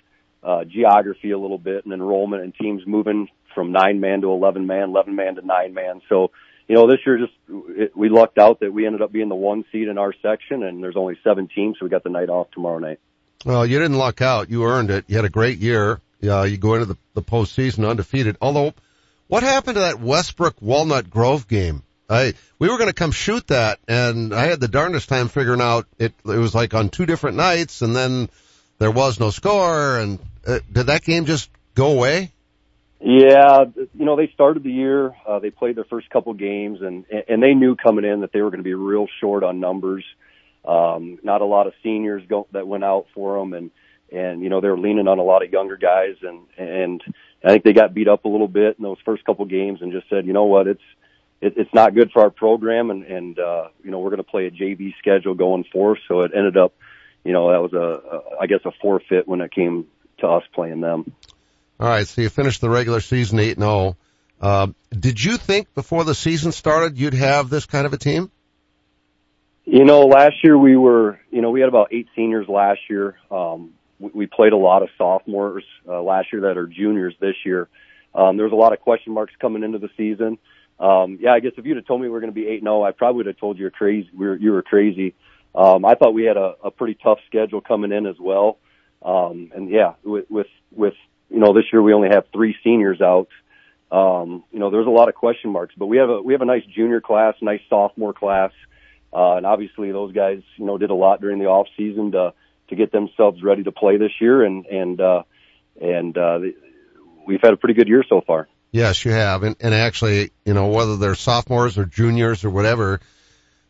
uh, 0.43 0.65
geography 0.65 1.31
a 1.31 1.39
little 1.39 1.59
bit 1.59 1.85
and 1.85 1.93
enrollment 1.93 2.43
and 2.43 2.55
teams 2.55 2.83
moving 2.87 3.29
from 3.55 3.73
nine 3.73 4.01
man 4.01 4.23
to 4.23 4.31
11 4.31 4.67
man, 4.67 4.91
11 4.91 5.15
man 5.15 5.35
to 5.37 5.47
nine 5.47 5.75
man. 5.75 6.01
So, 6.09 6.31
you 6.69 6.77
know, 6.77 6.87
this 6.87 6.99
year 7.05 7.19
just, 7.19 7.33
it, 7.49 7.97
we 7.97 8.09
lucked 8.09 8.39
out 8.39 8.61
that 8.61 8.73
we 8.73 8.87
ended 8.87 9.03
up 9.03 9.13
being 9.13 9.29
the 9.29 9.35
one 9.35 9.65
seed 9.73 9.89
in 9.89 9.99
our 9.99 10.15
section 10.23 10.63
and 10.63 10.83
there's 10.83 10.97
only 10.97 11.19
seven 11.25 11.49
teams. 11.49 11.77
So 11.79 11.87
we 11.87 11.91
got 11.91 12.05
the 12.05 12.11
night 12.11 12.29
off 12.29 12.51
tomorrow 12.53 12.79
night. 12.79 13.01
Well, 13.45 13.67
you 13.67 13.79
didn't 13.79 13.99
luck 13.99 14.21
out. 14.23 14.51
You 14.51 14.65
earned 14.65 14.91
it. 14.91 15.05
You 15.09 15.17
had 15.17 15.25
a 15.25 15.31
great 15.31 15.59
year. 15.59 16.01
Uh, 16.23 16.43
you 16.43 16.59
go 16.59 16.75
into 16.75 16.87
the, 16.87 16.97
the 17.15 17.23
postseason 17.23 17.89
undefeated. 17.89 18.37
Although, 18.41 18.75
what 19.29 19.43
happened 19.43 19.77
to 19.77 19.81
that 19.81 20.01
Westbrook 20.01 20.61
Walnut 20.61 21.09
Grove 21.09 21.49
game? 21.49 21.83
I, 22.11 22.35
we 22.59 22.69
were 22.69 22.77
going 22.77 22.89
to 22.89 22.95
come 22.95 23.13
shoot 23.13 23.47
that 23.47 23.79
and 23.87 24.35
I 24.35 24.47
had 24.47 24.59
the 24.59 24.69
darndest 24.69 25.09
time 25.09 25.29
figuring 25.29 25.61
out 25.61 25.87
it, 25.99 26.13
it 26.25 26.39
was 26.39 26.55
like 26.55 26.75
on 26.75 26.89
two 26.89 27.07
different 27.07 27.37
nights 27.37 27.83
and 27.83 27.95
then 27.95 28.29
there 28.81 28.91
was 28.91 29.21
no 29.21 29.31
score 29.31 29.99
and 29.99 30.19
uh, 30.47 30.61
did 30.71 30.87
that 30.87 31.03
game 31.05 31.27
just 31.27 31.51
go 31.75 31.93
away? 31.93 32.33
Yeah, 33.03 33.65
you 33.77 34.05
know, 34.05 34.17
they 34.17 34.31
started 34.35 34.63
the 34.63 34.71
year, 34.71 35.15
uh, 35.27 35.39
they 35.39 35.49
played 35.51 35.75
their 35.77 35.85
first 35.85 36.11
couple 36.11 36.35
games 36.35 36.81
and, 36.83 37.07
and 37.29 37.43
they 37.43 37.55
knew 37.55 37.75
coming 37.75 38.05
in 38.05 38.21
that 38.21 38.31
they 38.33 38.43
were 38.43 38.51
going 38.51 38.61
to 38.61 38.65
be 38.65 38.75
real 38.75 39.07
short 39.21 39.43
on 39.43 39.59
numbers. 39.59 40.05
Um, 40.67 41.19
not 41.23 41.41
a 41.41 41.47
lot 41.47 41.67
of 41.67 41.73
seniors 41.83 42.23
go, 42.29 42.47
that 42.53 42.69
went 42.69 42.85
out 42.85 43.07
for 43.15 43.39
them 43.39 43.55
and, 43.55 43.71
and, 44.13 44.43
you 44.43 44.51
know, 44.51 44.61
they 44.61 44.69
were 44.69 44.79
leaning 44.79 45.09
on 45.09 45.19
a 45.19 45.23
lot 45.23 45.43
of 45.43 45.51
younger 45.51 45.79
guys 45.79 46.17
and, 46.21 46.41
and 46.59 47.03
I 47.43 47.53
think 47.53 47.65
they 47.65 47.73
got 47.73 47.95
beat 47.95 48.07
up 48.07 48.27
a 48.27 48.29
little 48.29 48.49
bit 48.49 48.77
in 48.77 48.83
those 48.83 48.99
first 49.03 49.25
couple 49.25 49.47
games 49.47 49.81
and 49.81 49.93
just 49.93 50.11
said, 50.11 50.27
you 50.27 50.35
know 50.35 50.45
what, 50.45 50.67
it's, 50.67 50.83
it, 51.41 51.55
it's 51.57 51.73
not 51.73 51.95
good 51.95 52.11
for 52.13 52.21
our 52.21 52.31
program 52.31 52.91
and, 52.91 53.05
and, 53.05 53.39
uh, 53.39 53.69
you 53.83 53.91
know, 53.91 54.01
we're 54.01 54.11
going 54.11 54.23
to 54.23 54.31
play 54.31 54.45
a 54.45 54.51
JV 54.51 54.93
schedule 54.99 55.33
going 55.33 55.65
forth. 55.73 56.01
So 56.07 56.21
it 56.21 56.33
ended 56.37 56.59
up, 56.59 56.75
you 57.25 57.33
know, 57.33 57.51
that 57.51 57.63
was 57.63 57.73
a, 57.73 57.79
a 58.17 58.43
I 58.43 58.47
guess 58.47 58.61
a 58.67 58.73
forfeit 58.83 59.27
when 59.27 59.41
it 59.41 59.53
came 59.53 59.87
to 60.21 60.29
us 60.29 60.43
playing 60.55 60.81
them. 60.81 61.13
All 61.79 61.89
right, 61.89 62.07
so 62.07 62.21
you 62.23 62.29
finished 62.29 62.61
the 62.61 62.71
regular 62.71 63.01
season 63.01 63.39
eight 63.39 63.57
and 63.57 63.63
zero. 63.63 63.71
Oh. 63.71 63.97
Uh, 64.41 64.67
did 64.91 65.23
you 65.23 65.37
think 65.37 65.73
before 65.75 66.05
the 66.05 66.15
season 66.15 66.53
started 66.53 66.97
you'd 66.97 67.15
have 67.15 67.51
this 67.51 67.67
kind 67.67 67.87
of 67.87 67.93
a 67.93 67.99
team? 67.99 68.31
You 69.65 69.85
know, 69.85 70.07
last 70.07 70.43
year 70.43 70.57
we 70.57 70.77
were, 70.77 71.21
you 71.31 71.43
know, 71.43 71.51
we 71.51 71.61
had 71.61 71.69
about 71.69 71.89
eight 71.93 72.09
seniors 72.17 72.49
last 72.49 72.81
year. 72.89 73.17
Um, 73.31 73.75
we, 73.99 74.11
we 74.15 74.27
played 74.27 74.53
a 74.53 74.57
lot 74.57 74.83
of 74.83 74.89
sophomores 74.97 75.65
uh, 75.87 76.01
last 76.03 76.33
year 76.33 76.43
that 76.43 76.57
are 76.57 76.67
juniors 76.67 77.15
this 77.21 77.37
year. 77.45 77.69
Um, 78.15 78.37
there 78.37 78.45
was 78.45 78.53
a 78.53 78.57
lot 78.57 78.73
of 78.73 78.81
question 78.81 79.13
marks 79.13 79.35
coming 79.41 79.63
into 79.63 79.79
the 79.79 79.91
season. 79.97 80.39
Um, 80.81 81.19
yeah, 81.21 81.33
I 81.33 81.41
guess 81.41 81.53
if 81.59 81.67
you'd 81.67 81.77
have 81.77 81.87
told 81.87 82.01
me 82.01 82.09
we 82.09 82.13
were 82.13 82.21
going 82.21 82.33
to 82.33 82.41
be 82.41 82.49
eight 82.49 82.61
and 82.61 82.65
zero, 82.65 82.81
oh, 82.81 82.83
I 82.83 82.93
probably 82.93 83.19
would 83.19 83.27
have 83.27 83.39
told 83.39 83.59
you 83.59 83.63
you're 83.63 83.71
crazy. 83.71 84.09
We 84.17 84.27
were, 84.27 84.37
you 84.37 84.53
were 84.53 84.63
crazy. 84.63 85.15
Um, 85.55 85.85
I 85.85 85.95
thought 85.95 86.15
we 86.15 86.25
had 86.25 86.39
a, 86.39 86.55
a 86.65 86.71
pretty 86.71 86.99
tough 87.01 87.19
schedule 87.27 87.61
coming 87.61 87.93
in 87.93 88.07
as 88.07 88.17
well. 88.19 88.59
Um, 89.03 89.53
and 89.55 89.71
yeah, 89.71 89.95
with, 90.05 90.31
with, 90.31 90.47
with 90.73 90.95
you 91.31 91.39
know, 91.39 91.53
this 91.53 91.65
year 91.73 91.83
we 91.83 91.95
only 91.95 92.09
have 92.13 92.25
three 92.33 92.57
seniors 92.63 93.01
out. 93.01 93.29
Um, 93.91 94.45
you 94.53 94.59
know, 94.59 94.71
there's 94.71 94.87
a 94.87 94.91
lot 94.91 95.09
of 95.09 95.15
question 95.15 95.51
marks, 95.51 95.75
but 95.77 95.87
we 95.87 95.97
have 95.97 96.09
a 96.09 96.23
we 96.23 96.33
have 96.33 96.43
a 96.43 96.47
nice 96.47 96.65
junior 96.65 97.01
class, 97.01 97.35
nice 97.41 97.61
sophomore 97.69 98.13
class, 98.13 98.53
uh, 99.13 99.35
and 99.35 99.45
obviously 99.47 99.91
those 99.91 100.13
guys, 100.13 100.43
you 100.57 100.65
know, 100.65 100.79
did 100.79 100.91
a 100.91 100.95
lot 100.95 101.21
during 101.21 101.39
the 101.41 101.47
off 101.47 101.67
season 101.77 102.13
to 102.13 102.33
to 102.69 102.77
get 102.77 102.93
themselves 102.93 103.43
ready 103.43 103.65
to 103.65 103.73
play 103.73 103.97
this 103.97 104.13
year, 104.21 104.45
and 104.45 104.67
and 104.67 105.01
uh, 105.01 105.23
and 105.81 106.17
uh, 106.17 106.39
we've 107.27 107.41
had 107.43 107.53
a 107.53 107.57
pretty 107.57 107.75
good 107.75 107.89
year 107.89 108.05
so 108.09 108.21
far. 108.21 108.49
Yes, 108.71 109.05
you 109.05 109.11
have, 109.11 109.43
and 109.43 109.57
and 109.59 109.75
actually, 109.75 110.31
you 110.45 110.55
know, 110.55 110.69
whether 110.69 110.97
they're 110.97 111.17
sophomores 111.17 111.77
or 111.77 111.85
juniors 111.85 112.45
or 112.45 112.51
whatever, 112.51 113.01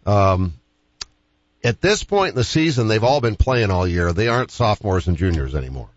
um, 0.04 0.52
at 1.62 1.80
this 1.80 2.02
point 2.02 2.30
in 2.30 2.36
the 2.36 2.44
season, 2.44 2.88
they've 2.88 3.04
all 3.04 3.20
been 3.20 3.36
playing 3.36 3.70
all 3.70 3.86
year. 3.86 4.12
They 4.12 4.28
aren't 4.28 4.50
sophomores 4.50 5.06
and 5.06 5.16
juniors 5.16 5.54
anymore. 5.54 5.88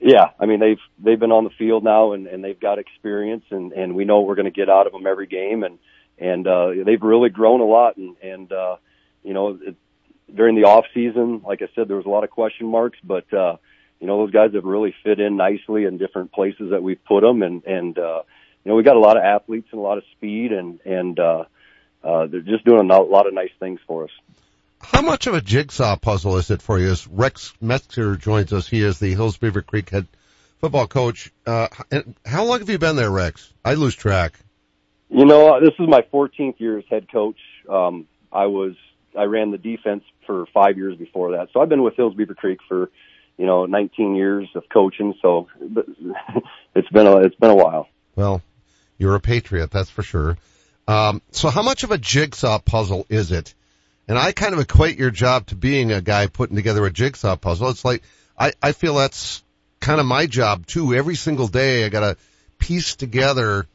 Yeah, 0.00 0.30
I 0.40 0.46
mean 0.46 0.58
they've 0.58 0.80
they've 0.98 1.18
been 1.18 1.30
on 1.30 1.44
the 1.44 1.50
field 1.50 1.84
now 1.84 2.12
and, 2.12 2.26
and 2.26 2.42
they've 2.42 2.58
got 2.58 2.80
experience 2.80 3.44
and 3.50 3.72
and 3.72 3.94
we 3.94 4.04
know 4.04 4.22
we're 4.22 4.34
going 4.34 4.46
to 4.46 4.50
get 4.50 4.68
out 4.68 4.86
of 4.88 4.92
them 4.92 5.06
every 5.06 5.28
game 5.28 5.62
and 5.62 5.78
and 6.18 6.46
uh, 6.46 6.72
they've 6.84 7.02
really 7.02 7.30
grown 7.30 7.60
a 7.60 7.64
lot 7.64 7.96
and 7.96 8.16
and 8.20 8.52
uh, 8.52 8.76
you 9.22 9.32
know 9.32 9.58
it, 9.62 9.76
during 10.34 10.56
the 10.56 10.64
off 10.64 10.86
season, 10.94 11.42
like 11.44 11.62
I 11.62 11.68
said, 11.74 11.88
there 11.88 11.96
was 11.96 12.06
a 12.06 12.10
lot 12.10 12.24
of 12.24 12.30
question 12.30 12.66
marks, 12.66 12.98
but 13.04 13.32
uh, 13.32 13.56
you 14.00 14.08
know 14.08 14.18
those 14.18 14.32
guys 14.32 14.54
have 14.54 14.64
really 14.64 14.92
fit 15.04 15.20
in 15.20 15.36
nicely 15.36 15.84
in 15.84 15.98
different 15.98 16.32
places 16.32 16.70
that 16.70 16.82
we've 16.82 17.02
put 17.04 17.20
them 17.20 17.42
and 17.42 17.64
and 17.64 17.96
uh, 17.96 18.22
you 18.64 18.70
know 18.70 18.74
we 18.74 18.82
got 18.82 18.96
a 18.96 19.00
lot 19.00 19.16
of 19.16 19.22
athletes 19.22 19.68
and 19.70 19.78
a 19.78 19.82
lot 19.82 19.98
of 19.98 20.04
speed 20.16 20.50
and 20.50 20.80
and 20.84 21.20
uh, 21.20 21.44
uh, 22.02 22.26
they're 22.26 22.40
just 22.40 22.64
doing 22.64 22.90
a 22.90 23.00
lot 23.00 23.28
of 23.28 23.34
nice 23.34 23.52
things 23.60 23.78
for 23.86 24.04
us. 24.04 24.10
How 24.82 25.00
much 25.00 25.26
of 25.26 25.34
a 25.34 25.40
jigsaw 25.40 25.96
puzzle 25.96 26.36
is 26.38 26.50
it 26.50 26.60
for 26.60 26.78
you? 26.78 26.90
As 26.90 27.06
Rex 27.06 27.52
Metzger 27.60 28.16
joins 28.16 28.52
us, 28.52 28.68
he 28.68 28.82
is 28.82 28.98
the 28.98 29.14
Hills 29.14 29.36
Beaver 29.38 29.62
Creek 29.62 29.90
head 29.90 30.08
football 30.60 30.86
coach. 30.86 31.32
Uh, 31.46 31.68
how 32.26 32.44
long 32.44 32.58
have 32.58 32.68
you 32.68 32.78
been 32.78 32.96
there, 32.96 33.10
Rex? 33.10 33.52
I 33.64 33.74
lose 33.74 33.94
track. 33.94 34.34
You 35.08 35.24
know, 35.24 35.60
this 35.60 35.74
is 35.78 35.88
my 35.88 36.02
14th 36.12 36.58
year 36.58 36.78
as 36.78 36.84
head 36.90 37.06
coach. 37.10 37.38
Um, 37.68 38.06
I 38.32 38.46
was 38.46 38.74
I 39.16 39.24
ran 39.24 39.50
the 39.50 39.58
defense 39.58 40.04
for 40.26 40.46
five 40.54 40.76
years 40.76 40.96
before 40.96 41.32
that, 41.32 41.48
so 41.52 41.60
I've 41.60 41.68
been 41.68 41.82
with 41.82 41.96
Hills 41.96 42.14
Beaver 42.14 42.34
Creek 42.34 42.58
for 42.66 42.90
you 43.36 43.46
know 43.46 43.66
19 43.66 44.16
years 44.16 44.48
of 44.54 44.64
coaching. 44.68 45.14
So 45.22 45.48
it's 46.74 46.88
been 46.88 47.06
a 47.06 47.18
it's 47.18 47.36
been 47.36 47.50
a 47.50 47.54
while. 47.56 47.88
Well, 48.16 48.42
you're 48.98 49.14
a 49.14 49.20
patriot, 49.20 49.70
that's 49.70 49.90
for 49.90 50.02
sure. 50.02 50.38
Um, 50.88 51.22
so 51.30 51.50
how 51.50 51.62
much 51.62 51.84
of 51.84 51.90
a 51.90 51.98
jigsaw 51.98 52.58
puzzle 52.58 53.06
is 53.08 53.32
it? 53.32 53.54
And 54.12 54.18
I 54.18 54.32
kind 54.32 54.52
of 54.52 54.60
equate 54.60 54.98
your 54.98 55.10
job 55.10 55.46
to 55.46 55.54
being 55.54 55.90
a 55.90 56.02
guy 56.02 56.26
putting 56.26 56.54
together 56.54 56.84
a 56.84 56.92
jigsaw 56.92 57.34
puzzle. 57.34 57.70
It's 57.70 57.82
like, 57.82 58.02
I, 58.38 58.52
I 58.62 58.72
feel 58.72 58.96
that's 58.96 59.42
kind 59.80 60.00
of 60.00 60.04
my 60.04 60.26
job 60.26 60.66
too. 60.66 60.94
Every 60.94 61.14
single 61.14 61.48
day 61.48 61.86
I 61.86 61.88
gotta 61.88 62.18
piece 62.58 62.94
together 62.94 63.66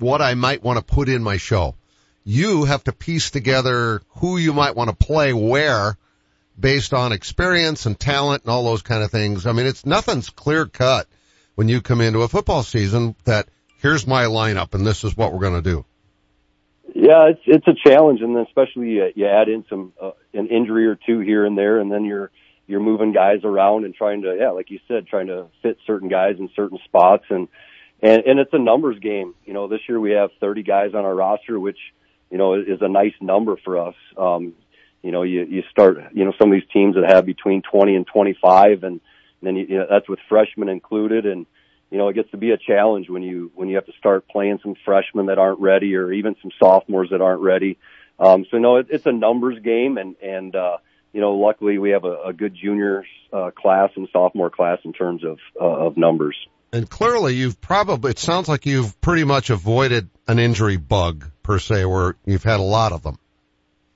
what 0.00 0.20
I 0.20 0.34
might 0.34 0.64
want 0.64 0.80
to 0.80 0.94
put 0.94 1.08
in 1.08 1.22
my 1.22 1.36
show. 1.36 1.76
You 2.24 2.64
have 2.64 2.82
to 2.82 2.92
piece 2.92 3.30
together 3.30 4.02
who 4.16 4.38
you 4.38 4.52
might 4.52 4.74
want 4.74 4.90
to 4.90 4.96
play 4.96 5.32
where 5.32 5.96
based 6.58 6.92
on 6.92 7.12
experience 7.12 7.86
and 7.86 7.96
talent 7.96 8.42
and 8.42 8.50
all 8.50 8.64
those 8.64 8.82
kind 8.82 9.04
of 9.04 9.12
things. 9.12 9.46
I 9.46 9.52
mean, 9.52 9.66
it's 9.66 9.86
nothing's 9.86 10.30
clear 10.30 10.66
cut 10.66 11.06
when 11.54 11.68
you 11.68 11.80
come 11.80 12.00
into 12.00 12.22
a 12.22 12.28
football 12.28 12.64
season 12.64 13.14
that 13.22 13.46
here's 13.78 14.04
my 14.04 14.24
lineup 14.24 14.74
and 14.74 14.84
this 14.84 15.04
is 15.04 15.16
what 15.16 15.32
we're 15.32 15.48
going 15.48 15.62
to 15.62 15.70
do. 15.70 15.84
Yeah, 16.94 17.28
it's 17.28 17.40
it's 17.46 17.66
a 17.66 17.88
challenge, 17.88 18.20
and 18.20 18.36
then 18.36 18.44
especially 18.44 18.90
you, 18.90 19.12
you 19.14 19.26
add 19.26 19.48
in 19.48 19.64
some 19.68 19.92
uh, 20.00 20.10
an 20.34 20.48
injury 20.48 20.86
or 20.86 20.96
two 20.96 21.20
here 21.20 21.46
and 21.46 21.56
there, 21.56 21.80
and 21.80 21.90
then 21.90 22.04
you're 22.04 22.30
you're 22.66 22.80
moving 22.80 23.12
guys 23.12 23.40
around 23.44 23.84
and 23.84 23.94
trying 23.94 24.22
to 24.22 24.36
yeah, 24.38 24.50
like 24.50 24.70
you 24.70 24.78
said, 24.88 25.06
trying 25.06 25.28
to 25.28 25.46
fit 25.62 25.78
certain 25.86 26.08
guys 26.08 26.36
in 26.38 26.50
certain 26.54 26.78
spots, 26.84 27.24
and 27.30 27.48
and 28.02 28.22
and 28.26 28.38
it's 28.38 28.52
a 28.52 28.58
numbers 28.58 28.98
game. 28.98 29.34
You 29.46 29.54
know, 29.54 29.68
this 29.68 29.80
year 29.88 30.00
we 30.00 30.12
have 30.12 30.30
30 30.40 30.62
guys 30.64 30.90
on 30.94 31.04
our 31.04 31.14
roster, 31.14 31.58
which 31.58 31.78
you 32.30 32.36
know 32.36 32.54
is 32.54 32.82
a 32.82 32.88
nice 32.88 33.14
number 33.20 33.56
for 33.64 33.78
us. 33.88 33.94
Um, 34.18 34.52
you 35.02 35.12
know, 35.12 35.22
you 35.22 35.44
you 35.44 35.62
start 35.70 35.96
you 36.12 36.24
know 36.26 36.32
some 36.38 36.52
of 36.52 36.60
these 36.60 36.68
teams 36.72 36.94
that 36.96 37.10
have 37.10 37.24
between 37.24 37.62
20 37.62 37.96
and 37.96 38.06
25, 38.06 38.82
and, 38.82 38.82
and 38.82 39.00
then 39.40 39.56
you, 39.56 39.66
you 39.66 39.78
know, 39.78 39.86
that's 39.88 40.08
with 40.08 40.18
freshmen 40.28 40.68
included, 40.68 41.24
and 41.24 41.46
you 41.92 41.98
know, 41.98 42.08
it 42.08 42.14
gets 42.14 42.30
to 42.30 42.38
be 42.38 42.52
a 42.52 42.56
challenge 42.56 43.10
when 43.10 43.22
you 43.22 43.52
when 43.54 43.68
you 43.68 43.76
have 43.76 43.84
to 43.84 43.92
start 43.98 44.26
playing 44.26 44.58
some 44.62 44.74
freshmen 44.82 45.26
that 45.26 45.38
aren't 45.38 45.60
ready, 45.60 45.94
or 45.94 46.10
even 46.10 46.34
some 46.40 46.50
sophomores 46.58 47.10
that 47.10 47.20
aren't 47.20 47.42
ready. 47.42 47.76
Um, 48.18 48.46
so 48.50 48.56
no, 48.56 48.76
it, 48.76 48.86
it's 48.88 49.04
a 49.04 49.12
numbers 49.12 49.58
game, 49.62 49.98
and 49.98 50.16
and 50.22 50.56
uh, 50.56 50.78
you 51.12 51.20
know, 51.20 51.34
luckily 51.34 51.76
we 51.76 51.90
have 51.90 52.04
a, 52.04 52.28
a 52.28 52.32
good 52.32 52.54
junior 52.54 53.04
uh, 53.30 53.50
class 53.50 53.90
and 53.94 54.08
sophomore 54.10 54.48
class 54.48 54.78
in 54.86 54.94
terms 54.94 55.22
of 55.22 55.38
uh, 55.60 55.86
of 55.86 55.98
numbers. 55.98 56.34
And 56.72 56.88
clearly, 56.88 57.34
you've 57.34 57.60
probably 57.60 58.12
it 58.12 58.18
sounds 58.18 58.48
like 58.48 58.64
you've 58.64 58.98
pretty 59.02 59.24
much 59.24 59.50
avoided 59.50 60.08
an 60.26 60.38
injury 60.38 60.78
bug 60.78 61.26
per 61.42 61.58
se, 61.58 61.84
where 61.84 62.16
you've 62.24 62.42
had 62.42 62.58
a 62.58 62.62
lot 62.62 62.92
of 62.92 63.02
them. 63.02 63.18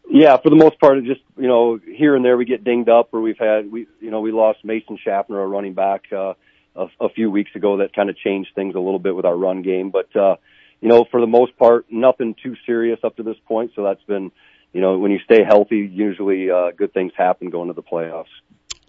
Yeah, 0.07 0.37
for 0.37 0.51
the 0.51 0.57
most 0.57 0.79
part, 0.79 1.03
just 1.05 1.23
you 1.39 1.49
know, 1.49 1.81
here 1.83 2.15
and 2.15 2.23
there 2.23 2.37
we 2.37 2.45
get 2.45 2.63
dinged 2.63 2.91
up, 2.91 3.09
or 3.13 3.23
we've 3.23 3.39
had 3.39 3.73
we 3.73 3.87
you 4.01 4.11
know 4.11 4.21
we 4.21 4.33
lost 4.33 4.59
Mason 4.65 4.99
Schaffner, 5.03 5.41
a 5.41 5.47
running 5.47 5.73
back, 5.73 6.13
uh, 6.13 6.35
a, 6.77 6.87
a 7.01 7.09
few 7.09 7.31
weeks 7.31 7.51
ago 7.55 7.79
that 7.79 7.95
kind 7.95 8.11
of 8.11 8.17
changed 8.17 8.51
things 8.55 8.75
a 8.75 8.81
little 8.81 8.99
bit 8.99 9.17
with 9.17 9.25
our 9.25 9.37
run 9.37 9.63
game, 9.63 9.91
but. 9.91 10.15
uh 10.17 10.37
you 10.79 10.91
know, 10.91 11.07
for 11.11 11.23
the 11.23 11.27
most 11.27 11.57
part, 11.57 11.87
nothing 11.91 12.35
too 12.43 12.55
serious 12.67 12.99
up 13.03 13.17
to 13.17 13.23
this 13.23 13.39
point. 13.49 13.73
So 13.75 13.83
that's 13.83 14.03
been, 14.03 14.31
you 14.75 14.83
know, 14.83 14.99
when 14.99 15.11
you 15.11 15.19
stay 15.25 15.43
healthy, 15.43 15.91
usually 15.91 16.51
uh, 16.51 16.73
good 16.77 16.93
things 16.93 17.13
happen 17.17 17.49
going 17.49 17.69
to 17.69 17.73
the 17.73 17.83
playoffs. 17.83 18.27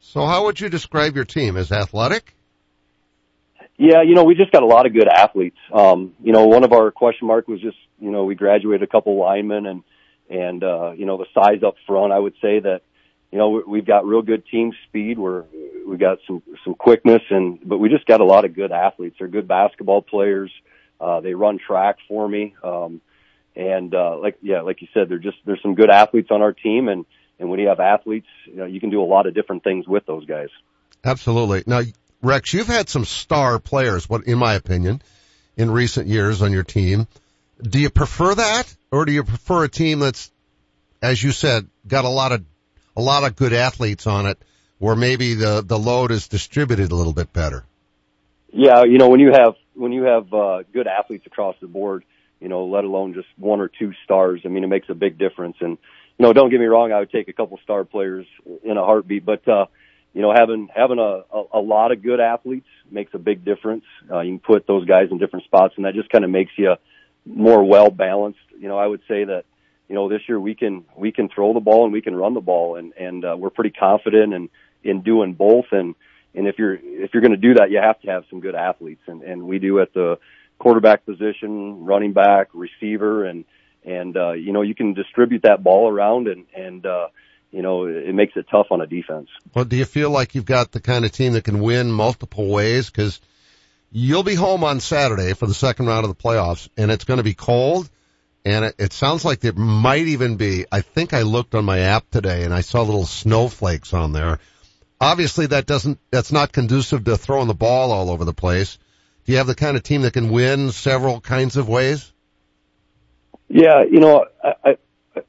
So 0.02 0.26
how 0.26 0.44
would 0.44 0.60
you 0.60 0.68
describe 0.68 1.16
your 1.16 1.24
team 1.24 1.56
as 1.56 1.72
athletic? 1.72 2.36
Yeah, 3.78 4.02
you 4.06 4.16
know, 4.16 4.26
we 4.26 4.36
just 4.36 4.52
got 4.52 4.64
a 4.64 4.68
lot 4.68 4.86
of 4.86 4.94
good 4.94 5.08
athletes. 5.08 5.58
Um, 5.72 6.14
you 6.22 6.34
know, 6.34 6.48
one 6.48 6.66
of 6.66 6.74
our 6.74 6.92
question 6.92 7.26
mark 7.26 7.48
was 7.48 7.62
just, 7.62 7.78
you 8.02 8.12
know, 8.12 8.26
we 8.26 8.36
graduated 8.36 8.84
a 8.84 8.92
couple 8.92 9.18
linemen 9.18 9.66
and, 9.66 9.84
and, 10.30 10.64
uh, 10.66 10.92
you 10.92 11.06
know, 11.06 11.18
the 11.18 11.26
size 11.34 11.64
up 11.66 11.76
front, 11.88 12.12
I 12.12 12.20
would 12.20 12.34
say 12.42 12.60
that, 12.60 12.82
you 13.32 13.38
know, 13.38 13.62
we've 13.68 13.86
got 13.86 14.06
real 14.06 14.22
good 14.22 14.46
team 14.48 14.72
speed. 14.88 15.20
We're, 15.20 15.44
we've 15.86 16.00
got 16.00 16.20
some, 16.26 16.42
some 16.64 16.76
quickness 16.76 17.22
and, 17.30 17.60
but 17.64 17.78
we 17.78 17.90
just 17.90 18.06
got 18.06 18.22
a 18.22 18.26
lot 18.26 18.46
of 18.46 18.56
good 18.56 18.72
athletes. 18.72 19.18
They're 19.20 19.28
good 19.28 19.48
basketball 19.48 20.02
players. 20.02 20.52
Uh, 21.00 21.20
they 21.22 21.34
run 21.34 21.60
track 21.60 21.98
for 22.08 22.28
me. 22.28 22.56
Um, 22.64 23.02
and, 23.56 23.94
uh, 23.94 24.18
like, 24.18 24.38
yeah, 24.42 24.62
like 24.62 24.82
you 24.82 24.88
said, 24.94 25.10
they're 25.10 25.18
just, 25.20 25.38
there's 25.46 25.62
some 25.62 25.76
good 25.76 25.90
athletes 25.90 26.30
on 26.32 26.42
our 26.42 26.54
team. 26.54 26.88
And, 26.88 27.06
and 27.38 27.50
when 27.50 27.60
you 27.60 27.68
have 27.68 27.80
athletes, 27.80 28.28
you 28.46 28.56
know, 28.56 28.66
you 28.66 28.80
can 28.80 28.90
do 28.90 29.02
a 29.02 29.06
lot 29.06 29.28
of 29.28 29.34
different 29.34 29.64
things 29.64 29.88
with 29.88 30.06
those 30.06 30.26
guys. 30.26 30.50
Absolutely. 31.04 31.64
Now, 31.68 31.82
Rex, 32.22 32.54
you've 32.54 32.68
had 32.68 32.90
some 32.90 33.06
star 33.06 33.60
players, 33.60 34.10
what, 34.10 34.26
in 34.26 34.38
my 34.38 34.56
opinion, 34.56 35.02
in 35.56 35.70
recent 35.70 36.08
years 36.08 36.42
on 36.42 36.52
your 36.52 36.64
team. 36.64 37.08
Do 37.62 37.80
you 37.80 37.90
prefer 37.90 38.36
that 38.36 38.76
or 38.92 39.06
do 39.06 39.12
you 39.12 39.24
prefer 39.24 39.66
a 39.66 39.70
team 39.70 40.00
that's, 40.00 40.32
as 41.02 41.22
you 41.22 41.32
said, 41.32 41.68
got 41.88 42.06
a 42.06 42.10
lot 42.10 42.32
of, 42.32 42.44
a 42.98 43.02
lot 43.02 43.24
of 43.24 43.36
good 43.36 43.54
athletes 43.54 44.08
on 44.08 44.26
it 44.26 44.38
where 44.80 44.96
maybe 44.96 45.36
the, 45.36 45.64
the 45.66 45.78
load 45.78 46.12
is 46.12 46.28
distributed 46.28 46.92
a 46.92 46.96
little 46.96 47.14
bit 47.14 47.32
better? 47.32 47.64
Yeah, 48.52 48.84
you 48.84 48.98
know, 48.98 49.10
when 49.10 49.20
you 49.20 49.32
have 49.32 49.56
when 49.76 49.92
you 49.92 50.04
have 50.04 50.34
uh, 50.34 50.64
good 50.74 50.88
athletes 50.88 51.28
across 51.28 51.56
the 51.62 51.68
board, 51.68 52.04
you 52.40 52.50
know, 52.50 52.66
let 52.66 52.84
alone 52.84 53.14
just 53.14 53.28
one 53.38 53.62
or 53.62 53.68
two 53.68 53.94
stars, 54.04 54.42
I 54.46 54.48
mean, 54.48 54.64
it 54.64 54.68
makes 54.68 54.90
a 54.90 54.96
big 54.96 55.18
difference. 55.18 55.58
And 55.60 55.78
you 56.18 56.26
know, 56.26 56.34
don't 56.34 56.50
get 56.50 56.60
me 56.60 56.66
wrong, 56.66 56.92
I 56.92 57.00
would 57.00 57.12
take 57.12 57.28
a 57.28 57.34
couple 57.34 57.60
star 57.64 57.84
players 57.84 58.26
in 58.64 58.78
a 58.78 58.84
heartbeat, 58.84 59.26
but 59.26 59.48
uh, 59.48 59.68
you 60.14 60.22
know, 60.22 60.34
having 60.36 60.68
having 60.76 60.98
a, 60.98 61.24
a, 61.32 61.44
a 61.54 61.60
lot 61.60 61.92
of 61.92 62.02
good 62.02 62.20
athletes 62.20 62.68
makes 62.90 63.14
a 63.14 63.20
big 63.20 63.46
difference. 63.46 63.84
Uh, 64.12 64.22
you 64.22 64.32
can 64.32 64.40
put 64.40 64.66
those 64.66 64.86
guys 64.86 65.10
in 65.12 65.20
different 65.20 65.46
spots, 65.46 65.76
and 65.78 65.86
that 65.86 65.94
just 65.94 66.10
kind 66.10 66.24
of 66.24 66.32
makes 66.32 66.52
you 66.58 66.74
more 67.26 67.64
well 67.64 67.92
balanced. 67.92 68.40
You 68.58 68.70
know, 68.70 68.78
I 68.78 68.88
would 68.88 69.02
say 69.08 69.26
that 69.26 69.44
you 69.88 69.96
know 69.96 70.10
this 70.10 70.22
year 70.28 70.40
we 70.40 70.56
can 70.56 70.86
we 70.96 71.12
can 71.12 71.30
throw 71.30 71.54
the 71.54 71.60
ball 71.60 71.86
and 71.86 71.94
we 71.94 72.02
can 72.02 72.16
run 72.16 72.34
the 72.34 72.42
ball, 72.42 72.76
and 72.76 72.94
and 72.94 73.24
uh, 73.24 73.36
we're 73.38 73.50
pretty 73.50 73.72
confident 73.72 74.34
in 74.34 74.50
in 74.84 75.02
doing 75.02 75.34
both. 75.34 75.66
And 75.72 75.96
and 76.36 76.48
if 76.48 76.58
you're 76.58 76.76
if 76.76 77.14
you're 77.14 77.22
going 77.22 77.32
to 77.32 77.38
do 77.38 77.56
that, 77.56 77.72
you 77.72 77.80
have 77.82 78.00
to 78.02 78.08
have 78.10 78.24
some 78.30 78.40
good 78.40 78.56
athletes, 78.56 79.02
and 79.08 79.24
and 79.24 79.44
we 79.44 79.60
do 79.60 79.80
at 79.80 79.94
the 79.94 80.20
quarterback 80.60 81.06
position, 81.06 81.86
running 81.86 82.14
back, 82.14 82.50
receiver, 82.54 83.26
and 83.26 83.46
and 83.84 84.18
uh, 84.18 84.34
you 84.34 84.52
know 84.52 84.62
you 84.62 84.76
can 84.76 84.94
distribute 84.94 85.44
that 85.44 85.64
ball 85.64 85.90
around, 85.90 86.28
and 86.28 86.46
and 86.56 86.86
uh, 86.86 87.08
you 87.52 87.62
know 87.62 87.86
it 87.86 88.14
makes 88.14 88.34
it 88.36 88.48
tough 88.52 88.68
on 88.72 88.82
a 88.82 88.88
defense. 88.88 89.30
Well, 89.54 89.66
do 89.66 89.76
you 89.76 89.86
feel 89.86 90.10
like 90.10 90.36
you've 90.36 90.46
got 90.46 90.72
the 90.72 90.82
kind 90.82 91.06
of 91.06 91.12
team 91.12 91.34
that 91.34 91.44
can 91.44 91.60
win 91.60 91.92
multiple 91.92 92.48
ways? 92.48 92.90
Because 92.90 93.22
you'll 93.92 94.24
be 94.24 94.36
home 94.36 94.64
on 94.64 94.80
Saturday 94.80 95.34
for 95.34 95.48
the 95.48 95.54
second 95.54 95.88
round 95.88 96.06
of 96.06 96.10
the 96.10 96.22
playoffs, 96.22 96.68
and 96.78 96.92
it's 96.92 97.06
going 97.06 97.18
to 97.18 97.24
be 97.24 97.34
cold. 97.34 97.90
And 98.48 98.66
it, 98.66 98.76
it 98.80 98.94
sounds 98.94 99.26
like 99.26 99.40
there 99.40 99.54
might 99.54 100.08
even 100.08 100.38
be, 100.38 100.66
I 100.72 100.82
think 100.82 101.14
I 101.14 101.24
looked 101.24 101.54
on 101.56 101.66
my 101.66 101.80
app 101.80 102.10
today 102.10 102.44
and 102.44 102.54
I 102.54 102.62
saw 102.62 102.82
little 102.82 103.06
snowflakes 103.06 103.94
on 103.94 104.14
there 104.14 104.40
obviously 105.00 105.48
that 105.48 105.66
doesn't, 105.66 106.00
that's 106.12 106.32
not 106.32 106.52
conducive 106.52 107.04
to 107.06 107.18
throwing 107.18 107.48
the 107.48 107.54
ball 107.54 107.92
all 107.92 108.10
over 108.10 108.26
the 108.26 108.34
place. 108.34 108.78
Do 109.26 109.32
you 109.32 109.38
have 109.40 109.48
the 109.48 109.56
kind 109.56 109.76
of 109.76 109.84
team 109.84 110.02
that 110.04 110.14
can 110.14 110.30
win 110.30 110.72
several 110.72 111.20
kinds 111.20 111.58
of 111.58 111.68
ways? 111.68 112.12
Yeah, 113.50 113.84
you 113.90 114.00
know, 114.00 114.26
I, 114.44 114.54
I, 114.64 114.78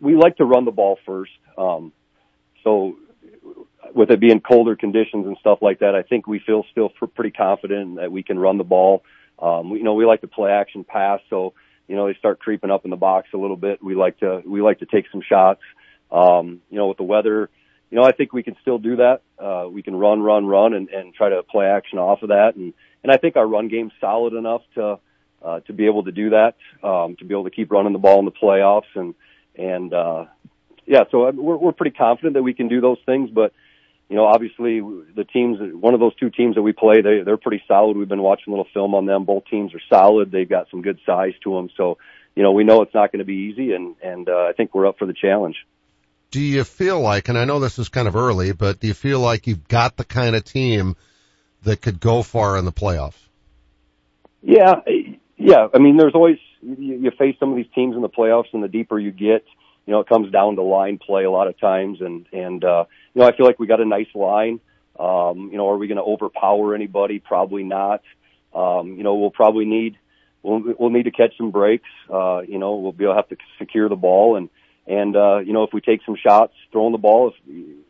we 0.01 0.15
like 0.17 0.37
to 0.37 0.45
run 0.45 0.65
the 0.65 0.71
ball 0.71 0.99
first. 1.07 1.33
Um, 1.57 1.93
so 2.65 2.97
with 3.95 4.11
it 4.11 4.21
being 4.21 4.41
colder 4.41 4.77
conditions 4.77 5.27
and 5.27 5.37
stuff 5.41 5.59
like 5.63 5.81
that, 5.81 5.95
I 5.95 6.03
think 6.03 6.27
we 6.27 6.39
feel 6.39 6.65
still 6.71 6.91
pretty 7.15 7.31
confident 7.31 7.97
that 7.97 8.13
we 8.13 8.23
can 8.23 8.39
run 8.39 8.59
the 8.59 8.65
ball. 8.65 9.03
Um, 9.39 9.71
you 9.71 9.83
know, 9.83 9.95
we 9.95 10.05
like 10.05 10.21
to 10.23 10.29
play 10.29 10.51
action 10.51 10.85
pass. 10.85 11.21
So, 11.31 11.55
you 11.89 11.97
know, 11.97 12.07
they 12.07 12.15
start 12.15 12.39
creeping 12.39 12.71
up 12.71 12.85
in 12.85 12.91
the 12.91 12.97
box 12.97 13.29
a 13.35 13.39
little 13.39 13.57
bit. 13.57 13.83
We 13.83 13.95
like 13.95 14.19
to, 14.21 14.43
we 14.47 14.63
like 14.63 14.81
to 14.81 14.87
take 14.87 15.07
some 15.11 15.23
shots. 15.27 15.63
Um, 16.11 16.63
you 16.71 16.79
know, 16.79 16.89
with 16.89 16.97
the 16.97 17.03
weather, 17.05 17.51
you 17.91 17.99
know, 17.99 18.05
I 18.05 18.13
think 18.13 18.33
we 18.33 18.43
can 18.43 18.57
still 18.61 18.79
do 18.79 18.97
that. 18.97 19.23
Uh, 19.39 19.69
we 19.69 19.83
can 19.83 19.97
run, 19.97 20.21
run, 20.21 20.47
run, 20.47 20.75
and, 20.75 20.89
and 20.89 21.15
try 21.15 21.31
to 21.31 21.43
play 21.43 21.67
action 21.67 21.99
off 21.99 22.23
of 22.23 22.29
that. 22.29 22.53
And 22.57 22.75
and 23.03 23.13
I 23.13 23.17
think 23.17 23.37
our 23.37 23.47
run 23.47 23.69
game's 23.69 23.93
solid 24.01 24.35
enough 24.35 24.63
to 24.75 24.99
uh, 25.43 25.61
to 25.61 25.73
be 25.73 25.87
able 25.87 26.05
to 26.05 26.13
do 26.13 26.31
that, 26.31 26.55
um, 26.83 27.17
to 27.17 27.25
be 27.25 27.35
able 27.35 27.45
to 27.45 27.51
keep 27.51 27.71
running 27.71 27.93
the 27.93 27.99
ball 27.99 28.19
in 28.19 28.25
the 28.25 28.31
playoffs. 28.31 28.91
And 28.95 29.15
and 29.57 29.93
uh, 29.95 30.27
yeah, 30.87 31.05
so 31.11 31.31
we're 31.31 31.57
we're 31.57 31.73
pretty 31.73 31.97
confident 31.97 32.35
that 32.35 32.43
we 32.43 32.55
can 32.55 32.69
do 32.69 32.81
those 32.81 32.99
things. 33.07 33.31
But 33.31 33.53
you 34.09 34.17
know, 34.17 34.25
obviously, 34.25 34.81
the 34.81 35.25
teams, 35.31 35.59
one 35.75 35.95
of 35.95 36.01
those 36.01 36.15
two 36.17 36.31
teams 36.31 36.55
that 36.55 36.63
we 36.63 36.73
play, 36.73 37.03
they 37.03 37.23
they're 37.25 37.37
pretty 37.37 37.63
solid. 37.69 37.97
We've 37.97 38.09
been 38.09 38.23
watching 38.23 38.53
a 38.53 38.57
little 38.57 38.71
film 38.73 38.95
on 38.95 39.07
them. 39.07 39.25
Both 39.25 39.45
teams 39.51 39.75
are 39.75 39.83
solid. 39.91 40.31
They've 40.31 40.49
got 40.49 40.71
some 40.71 40.83
good 40.83 40.99
size 41.05 41.35
to 41.45 41.55
them. 41.55 41.69
So 41.77 41.99
you 42.35 42.43
know, 42.43 42.53
we 42.53 42.65
know 42.65 42.83
it's 42.83 42.95
not 42.95 43.13
going 43.13 43.19
to 43.19 43.25
be 43.25 43.51
easy, 43.53 43.73
and 43.73 43.97
and 44.03 44.29
uh, 44.29 44.47
I 44.49 44.53
think 44.57 44.75
we're 44.75 44.87
up 44.87 44.99
for 44.99 45.07
the 45.07 45.15
challenge 45.15 45.57
do 46.31 46.41
you 46.41 46.65
feel 46.65 47.01
like, 47.01 47.29
and 47.29 47.39
I 47.39 47.45
know 47.45 47.59
this 47.59 47.79
is 47.79 47.89
kind 47.89 48.07
of 48.07 48.17
early, 48.17 48.53
but 48.53 48.81
do 48.81 48.87
you 48.87 48.95
feel 48.95 49.21
like 49.21 49.47
you've 49.47 49.67
got 49.69 49.97
the 49.97 50.05
kind 50.05 50.37
of 50.37 50.45
team 50.45 50.97
that 51.63 51.81
could 51.81 52.01
go 52.01 52.23
far 52.23 52.57
in 52.59 52.65
the 52.65 52.73
playoffs? 52.73 53.19
Yeah, 54.43 54.81
yeah. 55.37 55.69
I 55.73 55.79
mean, 55.79 55.97
there's 55.97 56.15
always 56.15 56.39
you, 56.63 56.99
you 57.03 57.11
face 57.19 57.37
some 57.41 57.51
of 57.51 57.57
these 57.57 57.71
teams 57.75 57.97
in 57.97 58.03
the 58.03 58.09
playoffs, 58.09 58.53
and 58.53 58.63
the 58.63 58.69
deeper 58.69 58.99
you 58.99 59.11
get, 59.11 59.45
you 59.89 59.93
know, 59.93 60.01
it 60.01 60.07
comes 60.07 60.31
down 60.31 60.57
to 60.57 60.63
line 60.63 60.99
play 60.99 61.25
a 61.25 61.31
lot 61.31 61.49
of 61.49 61.59
times, 61.59 62.03
and 62.03 62.27
and 62.33 62.63
uh, 62.63 62.85
you 63.15 63.23
know, 63.23 63.27
I 63.27 63.35
feel 63.35 63.47
like 63.47 63.59
we 63.59 63.67
got 63.67 63.81
a 63.81 63.87
nice 63.87 64.15
line. 64.15 64.61
Um, 65.01 65.49
you 65.51 65.57
know, 65.57 65.69
are 65.71 65.79
we 65.79 65.89
going 65.89 65.97
to 65.97 66.05
overpower 66.05 66.75
anybody? 66.75 67.19
Probably 67.19 67.65
not. 67.65 68.03
Um, 68.55 68.97
you 68.97 69.03
know, 69.03 69.15
we'll 69.15 69.31
probably 69.31 69.65
need 69.65 69.97
we'll 70.43 70.75
we'll 70.79 70.91
need 70.91 71.05
to 71.05 71.11
catch 71.11 71.37
some 71.39 71.51
breaks. 71.51 71.89
Uh, 72.13 72.43
you 72.47 72.59
know, 72.59 72.77
we'll 72.77 72.93
be 72.93 73.05
able 73.05 73.15
to 73.15 73.17
have 73.17 73.29
to 73.31 73.37
secure 73.59 73.89
the 73.89 73.97
ball 73.97 74.37
and 74.37 74.51
and, 74.89 75.15
uh, 75.15 75.39
you 75.39 75.53
know, 75.53 75.65
if 75.65 75.75
we 75.75 75.83
take 75.83 76.01
some 76.07 76.17
shots 76.17 76.55
throwing 76.73 76.93
the 76.93 76.99
ball, 76.99 77.29
if, 77.29 77.35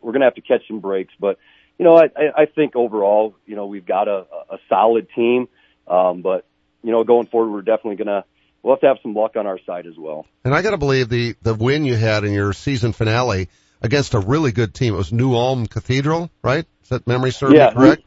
we're 0.01 0.11
going 0.11 0.19
to 0.19 0.25
have 0.25 0.35
to 0.35 0.41
catch 0.41 0.67
some 0.67 0.81
breaks. 0.81 1.13
But, 1.17 1.39
you 1.77 1.85
know, 1.85 1.97
I, 1.97 2.09
I 2.35 2.45
think 2.45 2.75
overall, 2.75 3.35
you 3.45 3.55
know, 3.55 3.67
we've 3.67 3.85
got 3.85 4.09
a, 4.09 4.25
a 4.49 4.57
solid 4.67 5.07
team. 5.15 5.47
Um, 5.87 6.21
but, 6.21 6.45
you 6.83 6.91
know, 6.91 7.05
going 7.05 7.27
forward, 7.27 7.51
we're 7.51 7.61
definitely 7.61 7.95
going 7.95 8.07
to, 8.07 8.25
we'll 8.63 8.75
have 8.75 8.81
to 8.81 8.87
have 8.87 8.97
some 9.01 9.13
luck 9.13 9.35
on 9.35 9.47
our 9.47 9.59
side 9.65 9.85
as 9.85 9.97
well. 9.97 10.25
And 10.43 10.53
I 10.53 10.61
got 10.61 10.71
to 10.71 10.77
believe 10.77 11.09
the, 11.09 11.35
the 11.41 11.53
win 11.53 11.85
you 11.85 11.95
had 11.95 12.23
in 12.23 12.33
your 12.33 12.53
season 12.53 12.93
finale 12.93 13.49
against 13.81 14.13
a 14.13 14.19
really 14.19 14.51
good 14.51 14.73
team. 14.73 14.93
It 14.93 14.97
was 14.97 15.13
New 15.13 15.35
Ulm 15.35 15.67
Cathedral, 15.67 16.29
right? 16.41 16.65
Is 16.83 16.89
that 16.89 17.07
memory 17.07 17.31
serves 17.31 17.55
yeah. 17.55 17.71
correct? 17.71 18.03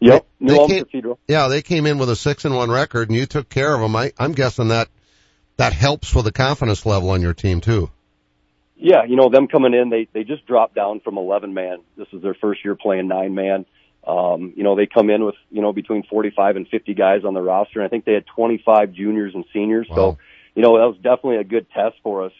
Yep. 0.00 0.26
New 0.40 0.52
they 0.52 0.58
Ulm 0.58 0.68
came, 0.68 0.84
Cathedral. 0.84 1.18
Yeah, 1.26 1.48
they 1.48 1.62
came 1.62 1.86
in 1.86 1.98
with 1.98 2.10
a 2.10 2.16
six 2.16 2.44
and 2.44 2.54
one 2.54 2.70
record 2.70 3.08
and 3.08 3.16
you 3.16 3.26
took 3.26 3.48
care 3.48 3.74
of 3.74 3.80
them. 3.80 3.96
I, 3.96 4.12
I'm 4.18 4.32
guessing 4.32 4.68
that 4.68 4.88
that 5.56 5.72
helps 5.72 6.14
with 6.14 6.24
the 6.24 6.32
confidence 6.32 6.84
level 6.84 7.10
on 7.10 7.22
your 7.22 7.34
team 7.34 7.60
too. 7.60 7.90
Yeah, 8.78 9.04
you 9.08 9.16
know 9.16 9.30
them 9.30 9.48
coming 9.48 9.72
in, 9.72 9.88
they 9.88 10.06
they 10.12 10.22
just 10.22 10.46
dropped 10.46 10.74
down 10.74 11.00
from 11.00 11.16
11 11.16 11.54
man. 11.54 11.78
This 11.96 12.08
is 12.12 12.22
their 12.22 12.34
first 12.34 12.62
year 12.62 12.74
playing 12.74 13.08
nine 13.08 13.34
man. 13.34 13.64
Um, 14.06 14.52
you 14.56 14.62
know 14.62 14.76
they 14.76 14.86
come 14.86 15.10
in 15.10 15.24
with 15.24 15.34
you 15.50 15.62
know 15.62 15.72
between 15.72 16.04
45 16.04 16.56
and 16.56 16.68
50 16.68 16.94
guys 16.94 17.24
on 17.24 17.34
the 17.34 17.42
roster, 17.42 17.80
and 17.80 17.86
I 17.86 17.88
think 17.88 18.04
they 18.04 18.12
had 18.12 18.26
25 18.26 18.92
juniors 18.92 19.34
and 19.34 19.44
seniors. 19.52 19.88
Wow. 19.90 19.96
So 19.96 20.18
you 20.54 20.62
know 20.62 20.78
that 20.78 20.86
was 20.86 20.96
definitely 20.96 21.38
a 21.38 21.44
good 21.44 21.66
test 21.70 21.96
for 22.02 22.24
us. 22.24 22.32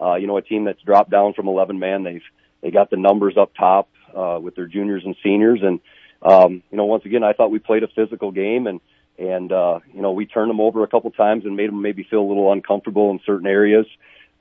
Uh, 0.00 0.14
you 0.14 0.26
know 0.26 0.36
a 0.36 0.42
team 0.42 0.64
that's 0.64 0.80
dropped 0.82 1.10
down 1.10 1.34
from 1.34 1.48
11 1.48 1.78
man, 1.78 2.04
they've 2.04 2.22
they 2.62 2.70
got 2.70 2.90
the 2.90 2.96
numbers 2.96 3.36
up 3.38 3.52
top 3.54 3.88
uh, 4.16 4.38
with 4.40 4.54
their 4.54 4.66
juniors 4.66 5.02
and 5.04 5.14
seniors, 5.22 5.60
and 5.62 5.80
um, 6.22 6.62
you 6.70 6.76
know 6.78 6.86
once 6.86 7.04
again 7.04 7.22
I 7.22 7.34
thought 7.34 7.50
we 7.50 7.58
played 7.58 7.82
a 7.82 7.88
physical 7.88 8.32
game 8.32 8.66
and 8.66 8.80
and 9.18 9.52
uh, 9.52 9.80
you 9.92 10.00
know 10.00 10.12
we 10.12 10.24
turned 10.24 10.48
them 10.48 10.60
over 10.60 10.82
a 10.84 10.88
couple 10.88 11.10
times 11.10 11.44
and 11.44 11.54
made 11.54 11.68
them 11.68 11.82
maybe 11.82 12.06
feel 12.08 12.20
a 12.20 12.28
little 12.28 12.50
uncomfortable 12.50 13.10
in 13.10 13.20
certain 13.26 13.46
areas. 13.46 13.86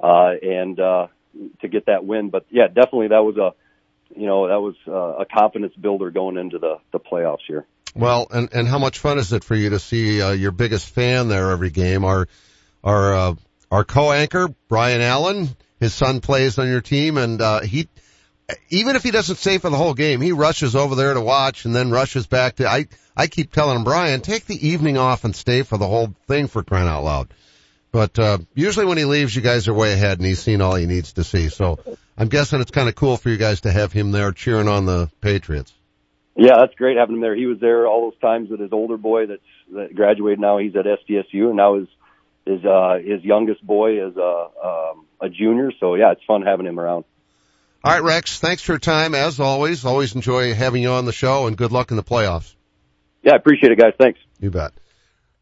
Uh, 0.01 0.31
and 0.41 0.79
uh, 0.79 1.07
to 1.61 1.67
get 1.67 1.85
that 1.87 2.05
win. 2.05 2.29
But 2.29 2.45
yeah, 2.49 2.67
definitely 2.67 3.09
that 3.09 3.23
was 3.23 3.37
a, 3.37 3.53
you 4.15 4.25
know, 4.25 4.47
that 4.47 4.59
was 4.59 4.75
uh, 4.87 5.21
a 5.21 5.25
confidence 5.25 5.73
builder 5.75 6.11
going 6.11 6.37
into 6.37 6.59
the, 6.59 6.79
the 6.91 6.99
playoffs 6.99 7.45
here. 7.47 7.65
Well, 7.95 8.27
and 8.29 8.49
and 8.53 8.67
how 8.67 8.77
much 8.77 8.99
fun 8.99 9.17
is 9.17 9.33
it 9.33 9.43
for 9.43 9.55
you 9.55 9.71
to 9.71 9.79
see 9.79 10.21
uh, 10.21 10.31
your 10.31 10.51
biggest 10.51 10.89
fan 10.89 11.27
there 11.27 11.51
every 11.51 11.71
game? 11.71 12.05
Our 12.05 12.27
our 12.83 13.13
uh, 13.13 13.35
our 13.71 13.83
co-anchor 13.83 14.49
Brian 14.67 15.01
Allen, 15.01 15.49
his 15.79 15.93
son 15.93 16.21
plays 16.21 16.59
on 16.59 16.67
your 16.67 16.81
team, 16.81 17.17
and 17.17 17.41
uh, 17.41 17.61
he 17.61 17.89
even 18.69 18.95
if 18.95 19.03
he 19.03 19.11
doesn't 19.11 19.37
stay 19.37 19.57
for 19.57 19.69
the 19.69 19.77
whole 19.77 19.93
game, 19.93 20.21
he 20.21 20.31
rushes 20.31 20.75
over 20.75 20.95
there 20.95 21.13
to 21.13 21.21
watch 21.21 21.65
and 21.65 21.75
then 21.75 21.91
rushes 21.91 22.27
back 22.27 22.57
to. 22.57 22.67
I 22.67 22.87
I 23.15 23.27
keep 23.27 23.51
telling 23.51 23.77
him, 23.77 23.83
Brian, 23.83 24.21
take 24.21 24.45
the 24.45 24.67
evening 24.67 24.97
off 24.97 25.23
and 25.23 25.35
stay 25.35 25.63
for 25.63 25.77
the 25.77 25.87
whole 25.87 26.13
thing 26.27 26.47
for 26.47 26.63
crying 26.63 26.87
out 26.87 27.03
loud. 27.03 27.33
But 27.91 28.19
uh, 28.19 28.37
usually 28.53 28.85
when 28.85 28.97
he 28.97 29.05
leaves, 29.05 29.35
you 29.35 29.41
guys 29.41 29.67
are 29.67 29.73
way 29.73 29.93
ahead, 29.93 30.19
and 30.19 30.27
he's 30.27 30.39
seen 30.39 30.61
all 30.61 30.75
he 30.75 30.85
needs 30.85 31.13
to 31.13 31.23
see. 31.23 31.49
So 31.49 31.79
I'm 32.17 32.27
guessing 32.27 32.61
it's 32.61 32.71
kind 32.71 32.87
of 32.87 32.95
cool 32.95 33.17
for 33.17 33.29
you 33.29 33.37
guys 33.37 33.61
to 33.61 33.71
have 33.71 33.91
him 33.91 34.11
there 34.11 34.31
cheering 34.31 34.67
on 34.67 34.85
the 34.85 35.09
Patriots. 35.21 35.73
Yeah, 36.35 36.57
that's 36.59 36.75
great 36.75 36.97
having 36.97 37.15
him 37.15 37.21
there. 37.21 37.35
He 37.35 37.47
was 37.47 37.59
there 37.59 37.87
all 37.87 38.11
those 38.11 38.19
times 38.19 38.49
with 38.49 38.59
his 38.59 38.71
older 38.71 38.97
boy 38.97 39.25
that's 39.25 39.41
that 39.73 39.95
graduated. 39.95 40.39
Now 40.39 40.57
he's 40.57 40.75
at 40.75 40.85
SDSU, 40.85 41.47
and 41.47 41.57
now 41.57 41.79
his 41.79 41.87
his 42.45 42.63
uh, 42.63 42.99
his 43.03 43.23
youngest 43.23 43.65
boy 43.65 44.07
is 44.07 44.15
a 44.15 44.47
um, 44.63 45.05
a 45.19 45.29
junior. 45.29 45.71
So 45.79 45.95
yeah, 45.95 46.11
it's 46.11 46.23
fun 46.25 46.43
having 46.43 46.65
him 46.65 46.79
around. 46.79 47.05
All 47.83 47.93
right, 47.93 48.03
Rex. 48.03 48.39
Thanks 48.39 48.61
for 48.61 48.73
your 48.73 48.79
time 48.79 49.15
as 49.15 49.39
always. 49.39 49.85
Always 49.85 50.15
enjoy 50.15 50.53
having 50.53 50.83
you 50.83 50.91
on 50.91 51.05
the 51.05 51.13
show, 51.13 51.47
and 51.47 51.57
good 51.57 51.71
luck 51.71 51.91
in 51.91 51.97
the 51.97 52.03
playoffs. 52.03 52.53
Yeah, 53.23 53.33
I 53.33 53.35
appreciate 53.35 53.71
it, 53.71 53.79
guys. 53.79 53.93
Thanks. 53.97 54.19
You 54.39 54.51
bet. 54.51 54.73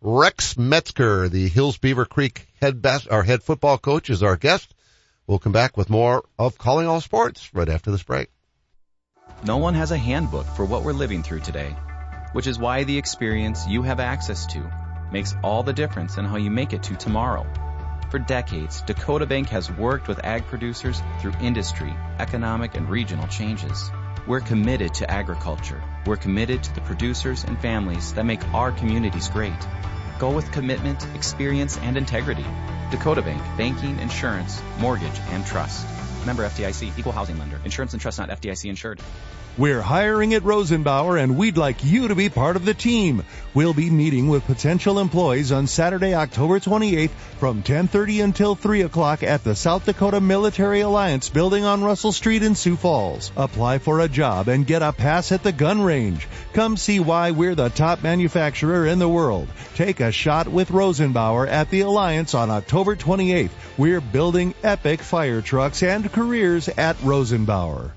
Rex 0.02 0.56
Metzger, 0.56 1.28
the 1.28 1.48
Hills 1.48 1.80
Beaver 1.80 2.06
Creek 2.06 2.48
head 2.62 2.86
our 3.10 3.24
head 3.24 3.42
football 3.42 3.80
coach, 3.80 4.12
is 4.12 4.22
our 4.22 4.38
guest. 4.38 4.76
We'll 5.26 5.40
come 5.40 5.54
back 5.54 5.76
with 5.76 5.90
more 5.90 6.24
of 6.38 6.60
Calling 6.60 6.86
All 6.86 7.02
Sports 7.02 7.52
right 7.52 7.68
after 7.68 7.90
this 7.90 8.04
break. 8.04 8.30
No 9.44 9.58
one 9.58 9.74
has 9.74 9.90
a 9.90 9.98
handbook 9.98 10.46
for 10.46 10.66
what 10.66 10.84
we're 10.84 10.94
living 10.94 11.24
through 11.24 11.40
today, 11.40 11.76
which 12.34 12.46
is 12.46 12.60
why 12.60 12.84
the 12.84 13.00
experience 13.00 13.66
you 13.68 13.82
have 13.82 14.00
access 14.00 14.46
to 14.54 14.72
makes 15.12 15.34
all 15.44 15.64
the 15.64 15.74
difference 15.74 16.18
in 16.18 16.26
how 16.26 16.38
you 16.38 16.52
make 16.52 16.74
it 16.74 16.84
to 16.84 16.96
tomorrow. 16.96 17.48
For 18.12 18.20
decades, 18.20 18.84
Dakota 18.84 19.26
Bank 19.26 19.50
has 19.50 19.72
worked 19.72 20.08
with 20.08 20.24
ag 20.24 20.46
producers 20.46 21.02
through 21.22 21.34
industry, 21.42 21.94
economic, 22.20 22.76
and 22.76 22.88
regional 22.88 23.28
changes. 23.28 23.90
We're 24.28 24.42
committed 24.42 24.94
to 24.96 25.10
agriculture. 25.10 25.82
We're 26.06 26.18
committed 26.18 26.62
to 26.64 26.76
the 26.76 26.82
producers 26.82 27.46
and 27.46 27.58
families 27.62 28.14
that 28.16 28.26
make 28.26 28.46
our 28.54 28.74
communities 28.74 29.30
great. 29.30 29.56
Go 30.20 30.32
with 30.32 30.52
commitment, 30.52 31.08
experience, 31.16 31.78
and 31.78 31.96
integrity. 31.96 32.46
Dakota 32.92 33.22
Bank, 33.22 33.42
banking, 33.58 33.98
insurance, 34.00 34.62
mortgage, 34.80 35.18
and 35.30 35.46
trust. 35.46 35.88
Member 36.26 36.44
FDIC, 36.44 37.00
equal 37.00 37.14
housing 37.14 37.40
lender. 37.40 37.58
Insurance 37.64 37.94
and 37.94 38.02
trust 38.02 38.20
not 38.20 38.30
FDIC 38.30 38.70
insured. 38.70 39.00
We're 39.58 39.82
hiring 39.82 40.36
at 40.36 40.44
Rosenbauer 40.44 41.20
and 41.20 41.36
we'd 41.36 41.58
like 41.58 41.84
you 41.84 42.10
to 42.10 42.16
be 42.16 42.30
part 42.30 42.58
of 42.58 42.64
the 42.64 42.76
team. 42.76 43.24
We'll 43.56 43.74
be 43.74 43.90
meeting 43.90 44.28
with 44.28 44.46
potential 44.46 45.00
employees 45.00 45.52
on 45.52 45.66
Saturday, 45.66 46.14
October 46.14 46.60
28th 46.60 47.10
from 47.40 47.64
10:30 47.64 48.24
until 48.24 48.54
3 48.54 48.84
o'clock 48.84 49.24
at 49.24 49.44
the 49.44 49.56
South 49.56 49.86
Dakota 49.86 50.22
Military 50.22 50.82
Alliance 50.82 51.30
building 51.30 51.66
on 51.66 51.84
Russell 51.84 52.12
Street 52.12 52.44
in 52.44 52.54
Sioux 52.54 52.76
Falls. 52.76 53.32
Apply 53.36 53.80
for 53.80 54.00
a 54.00 54.08
job 54.08 54.48
and 54.48 54.68
get 54.68 54.84
a 54.84 54.94
pass 54.94 55.32
at 55.32 55.42
the 55.42 55.52
gun 55.52 55.82
range. 55.82 56.28
Come 56.54 56.78
see 56.78 57.00
why 57.00 57.32
we're 57.32 57.56
the 57.56 57.70
top 57.70 58.04
manufacturer 58.04 58.86
in 58.86 59.00
the 59.00 59.10
world. 59.10 59.48
Take 59.74 60.02
a 60.02 60.12
shot 60.12 60.48
with 60.48 60.70
Rosenbauer 60.70 61.50
at 61.50 61.72
the 61.72 61.82
Alliance 61.82 62.36
on 62.36 62.52
October 62.52 62.96
28th. 62.96 63.58
We're 63.76 64.02
building 64.02 64.54
epic 64.64 65.02
fire 65.02 65.42
trucks 65.42 65.82
and 65.82 66.12
careers 66.12 66.70
at 66.70 66.96
Rosenbauer. 66.98 67.97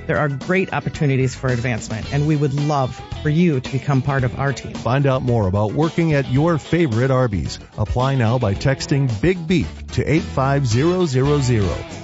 There 0.07 0.17
are 0.17 0.29
great 0.29 0.73
opportunities 0.73 1.35
for 1.35 1.47
advancement, 1.47 2.11
and 2.11 2.27
we 2.27 2.35
would 2.35 2.53
love 2.53 2.99
for 3.21 3.29
you 3.29 3.59
to 3.59 3.71
become 3.71 4.01
part 4.01 4.23
of 4.23 4.39
our 4.39 4.51
team. 4.51 4.73
Find 4.73 5.05
out 5.05 5.21
more 5.21 5.47
about 5.47 5.73
working 5.73 6.13
at 6.13 6.29
your 6.31 6.57
favorite 6.57 7.11
Arby's. 7.11 7.59
Apply 7.77 8.15
now 8.15 8.39
by 8.39 8.55
texting 8.55 9.09
Big 9.21 9.47
Beef 9.47 9.87
to 9.93 10.03
85000. 10.03 12.01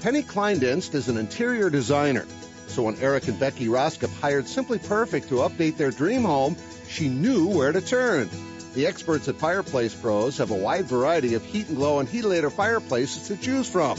Penny 0.00 0.22
Kleindienst 0.22 0.94
is 0.94 1.08
an 1.08 1.16
interior 1.16 1.70
designer. 1.70 2.24
So 2.68 2.84
when 2.84 2.96
Eric 3.00 3.28
and 3.28 3.38
Becky 3.38 3.66
Roskop 3.66 4.12
hired 4.20 4.46
Simply 4.46 4.78
Perfect 4.78 5.28
to 5.28 5.36
update 5.36 5.76
their 5.76 5.90
dream 5.90 6.22
home, 6.22 6.56
she 6.88 7.08
knew 7.08 7.48
where 7.48 7.72
to 7.72 7.80
turn. 7.80 8.30
The 8.74 8.86
experts 8.86 9.28
at 9.28 9.36
Fireplace 9.36 9.94
Pros 9.94 10.38
have 10.38 10.50
a 10.50 10.56
wide 10.56 10.86
variety 10.86 11.34
of 11.34 11.44
Heat 11.44 11.68
and 11.68 11.76
Glo 11.76 11.98
and 11.98 12.08
heatilator 12.08 12.50
fireplaces 12.50 13.28
to 13.28 13.36
choose 13.36 13.68
from. 13.68 13.98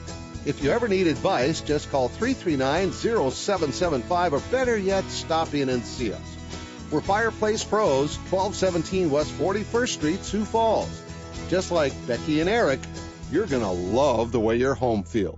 If 0.43 0.63
you 0.63 0.71
ever 0.71 0.87
need 0.87 1.05
advice, 1.05 1.61
just 1.61 1.91
call 1.91 2.09
339-0775 2.09 4.31
or 4.31 4.39
better 4.51 4.75
yet, 4.75 5.03
stop 5.05 5.53
in 5.53 5.69
and 5.69 5.85
see 5.85 6.11
us. 6.11 6.19
We're 6.89 7.01
Fireplace 7.01 7.63
Pros, 7.63 8.17
1217 8.17 9.11
West 9.11 9.31
41st 9.37 9.89
Street, 9.89 10.23
Sioux 10.23 10.43
Falls. 10.43 10.99
Just 11.47 11.71
like 11.71 11.93
Becky 12.07 12.41
and 12.41 12.49
Eric, 12.49 12.79
you're 13.31 13.45
going 13.45 13.61
to 13.61 13.69
love 13.69 14.31
the 14.31 14.39
way 14.39 14.57
your 14.57 14.73
home 14.73 15.03
feels. 15.03 15.37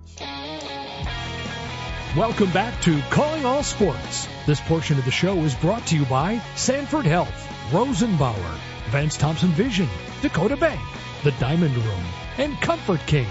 Welcome 2.16 2.52
back 2.52 2.82
to 2.84 3.02
Calling 3.10 3.44
All 3.44 3.64
Sports. 3.64 4.30
This 4.48 4.62
portion 4.62 4.98
of 4.98 5.04
the 5.04 5.12
show 5.12 5.36
is 5.40 5.54
brought 5.56 5.86
to 5.88 5.98
you 5.98 6.06
by 6.06 6.42
Sanford 6.56 7.06
Health, 7.06 7.50
Rosenbauer, 7.72 8.58
Vance 8.90 9.18
Thompson 9.18 9.50
Vision, 9.50 9.90
Dakota 10.22 10.56
Bank, 10.56 10.80
The 11.26 11.32
Diamond 11.32 11.76
Room, 11.76 12.06
and 12.38 12.58
Comfort 12.62 13.02
King. 13.06 13.28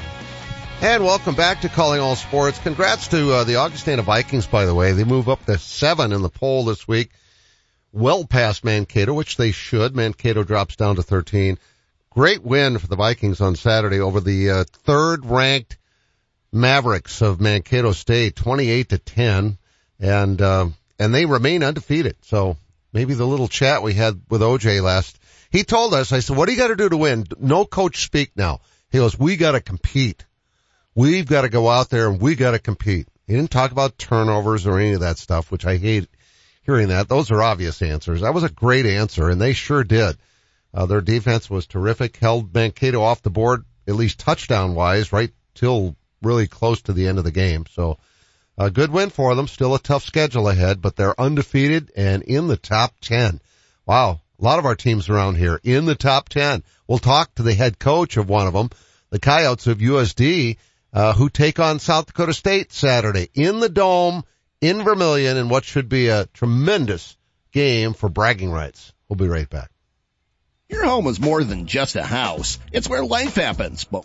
And 0.82 1.04
welcome 1.04 1.36
back 1.36 1.60
to 1.60 1.68
Calling 1.68 2.00
All 2.00 2.16
Sports. 2.16 2.58
Congrats 2.58 3.06
to 3.08 3.32
uh, 3.32 3.44
the 3.44 3.54
Augustana 3.54 4.02
Vikings, 4.02 4.48
by 4.48 4.66
the 4.66 4.74
way. 4.74 4.90
They 4.90 5.04
move 5.04 5.28
up 5.28 5.46
to 5.46 5.56
seven 5.56 6.12
in 6.12 6.22
the 6.22 6.28
poll 6.28 6.64
this 6.64 6.88
week. 6.88 7.12
Well 7.92 8.24
past 8.24 8.64
Mankato, 8.64 9.14
which 9.14 9.36
they 9.36 9.52
should. 9.52 9.94
Mankato 9.94 10.42
drops 10.42 10.74
down 10.74 10.96
to 10.96 11.04
13. 11.04 11.56
Great 12.10 12.42
win 12.42 12.78
for 12.78 12.88
the 12.88 12.96
Vikings 12.96 13.40
on 13.40 13.54
Saturday 13.54 14.00
over 14.00 14.18
the 14.18 14.50
uh, 14.50 14.64
third 14.82 15.24
ranked 15.24 15.78
Mavericks 16.52 17.22
of 17.22 17.40
Mankato 17.40 17.92
State, 17.92 18.34
28 18.34 18.88
to 18.88 18.98
10. 18.98 19.58
And, 20.00 20.42
uh, 20.42 20.66
and 20.98 21.14
they 21.14 21.26
remain 21.26 21.62
undefeated. 21.62 22.16
So 22.22 22.56
maybe 22.92 23.14
the 23.14 23.24
little 23.24 23.46
chat 23.46 23.84
we 23.84 23.94
had 23.94 24.20
with 24.28 24.40
OJ 24.40 24.82
last, 24.82 25.16
he 25.52 25.62
told 25.62 25.94
us, 25.94 26.10
I 26.10 26.18
said, 26.18 26.36
what 26.36 26.46
do 26.46 26.52
you 26.52 26.58
got 26.58 26.68
to 26.68 26.76
do 26.76 26.88
to 26.88 26.96
win? 26.96 27.28
No 27.38 27.66
coach 27.66 28.02
speak 28.02 28.32
now. 28.34 28.62
He 28.90 28.98
goes, 28.98 29.16
we 29.16 29.36
got 29.36 29.52
to 29.52 29.60
compete. 29.60 30.24
We've 30.94 31.26
got 31.26 31.42
to 31.42 31.48
go 31.48 31.68
out 31.68 31.88
there 31.88 32.08
and 32.08 32.20
we 32.20 32.34
got 32.34 32.50
to 32.50 32.58
compete. 32.58 33.08
He 33.26 33.34
didn't 33.34 33.50
talk 33.50 33.72
about 33.72 33.98
turnovers 33.98 34.66
or 34.66 34.78
any 34.78 34.92
of 34.92 35.00
that 35.00 35.18
stuff, 35.18 35.50
which 35.50 35.64
I 35.64 35.78
hate 35.78 36.08
hearing 36.62 36.88
that. 36.88 37.08
Those 37.08 37.30
are 37.30 37.42
obvious 37.42 37.80
answers. 37.80 38.20
That 38.20 38.34
was 38.34 38.44
a 38.44 38.50
great 38.50 38.84
answer 38.84 39.30
and 39.30 39.40
they 39.40 39.52
sure 39.52 39.84
did. 39.84 40.16
Uh, 40.74 40.86
their 40.86 41.00
defense 41.00 41.48
was 41.48 41.66
terrific, 41.66 42.16
held 42.16 42.54
Mankato 42.54 43.02
off 43.02 43.22
the 43.22 43.30
board, 43.30 43.64
at 43.86 43.94
least 43.94 44.20
touchdown 44.20 44.74
wise, 44.74 45.12
right 45.12 45.32
till 45.54 45.96
really 46.22 46.46
close 46.46 46.82
to 46.82 46.92
the 46.92 47.08
end 47.08 47.18
of 47.18 47.24
the 47.24 47.30
game. 47.30 47.64
So 47.70 47.98
a 48.56 48.70
good 48.70 48.90
win 48.90 49.10
for 49.10 49.34
them. 49.34 49.48
Still 49.48 49.74
a 49.74 49.78
tough 49.78 50.04
schedule 50.04 50.48
ahead, 50.48 50.80
but 50.80 50.96
they're 50.96 51.18
undefeated 51.20 51.90
and 51.96 52.22
in 52.22 52.48
the 52.48 52.56
top 52.56 52.94
10. 53.00 53.40
Wow. 53.86 54.20
A 54.38 54.44
lot 54.44 54.58
of 54.58 54.66
our 54.66 54.74
teams 54.74 55.08
around 55.08 55.36
here 55.36 55.60
in 55.62 55.84
the 55.84 55.94
top 55.94 56.28
10. 56.28 56.64
We'll 56.86 56.98
talk 56.98 57.34
to 57.34 57.42
the 57.42 57.54
head 57.54 57.78
coach 57.78 58.16
of 58.16 58.28
one 58.28 58.46
of 58.46 58.52
them, 58.52 58.70
the 59.10 59.20
Coyotes 59.20 59.66
of 59.66 59.78
USD, 59.78 60.56
uh, 60.92 61.12
who 61.14 61.28
take 61.28 61.58
on 61.58 61.78
South 61.78 62.06
Dakota 62.06 62.34
State 62.34 62.72
Saturday 62.72 63.28
in 63.34 63.60
the 63.60 63.68
dome 63.68 64.24
in 64.60 64.82
Vermilion 64.82 65.36
in 65.36 65.48
what 65.48 65.64
should 65.64 65.88
be 65.88 66.08
a 66.08 66.26
tremendous 66.26 67.16
game 67.52 67.94
for 67.94 68.08
bragging 68.08 68.50
rights. 68.50 68.92
We'll 69.08 69.16
be 69.16 69.28
right 69.28 69.48
back. 69.48 69.70
Your 70.68 70.86
home 70.86 71.06
is 71.06 71.20
more 71.20 71.44
than 71.44 71.66
just 71.66 71.96
a 71.96 72.02
house. 72.02 72.58
It's 72.72 72.88
where 72.88 73.04
life 73.04 73.34
happens, 73.34 73.84
but 73.84 74.00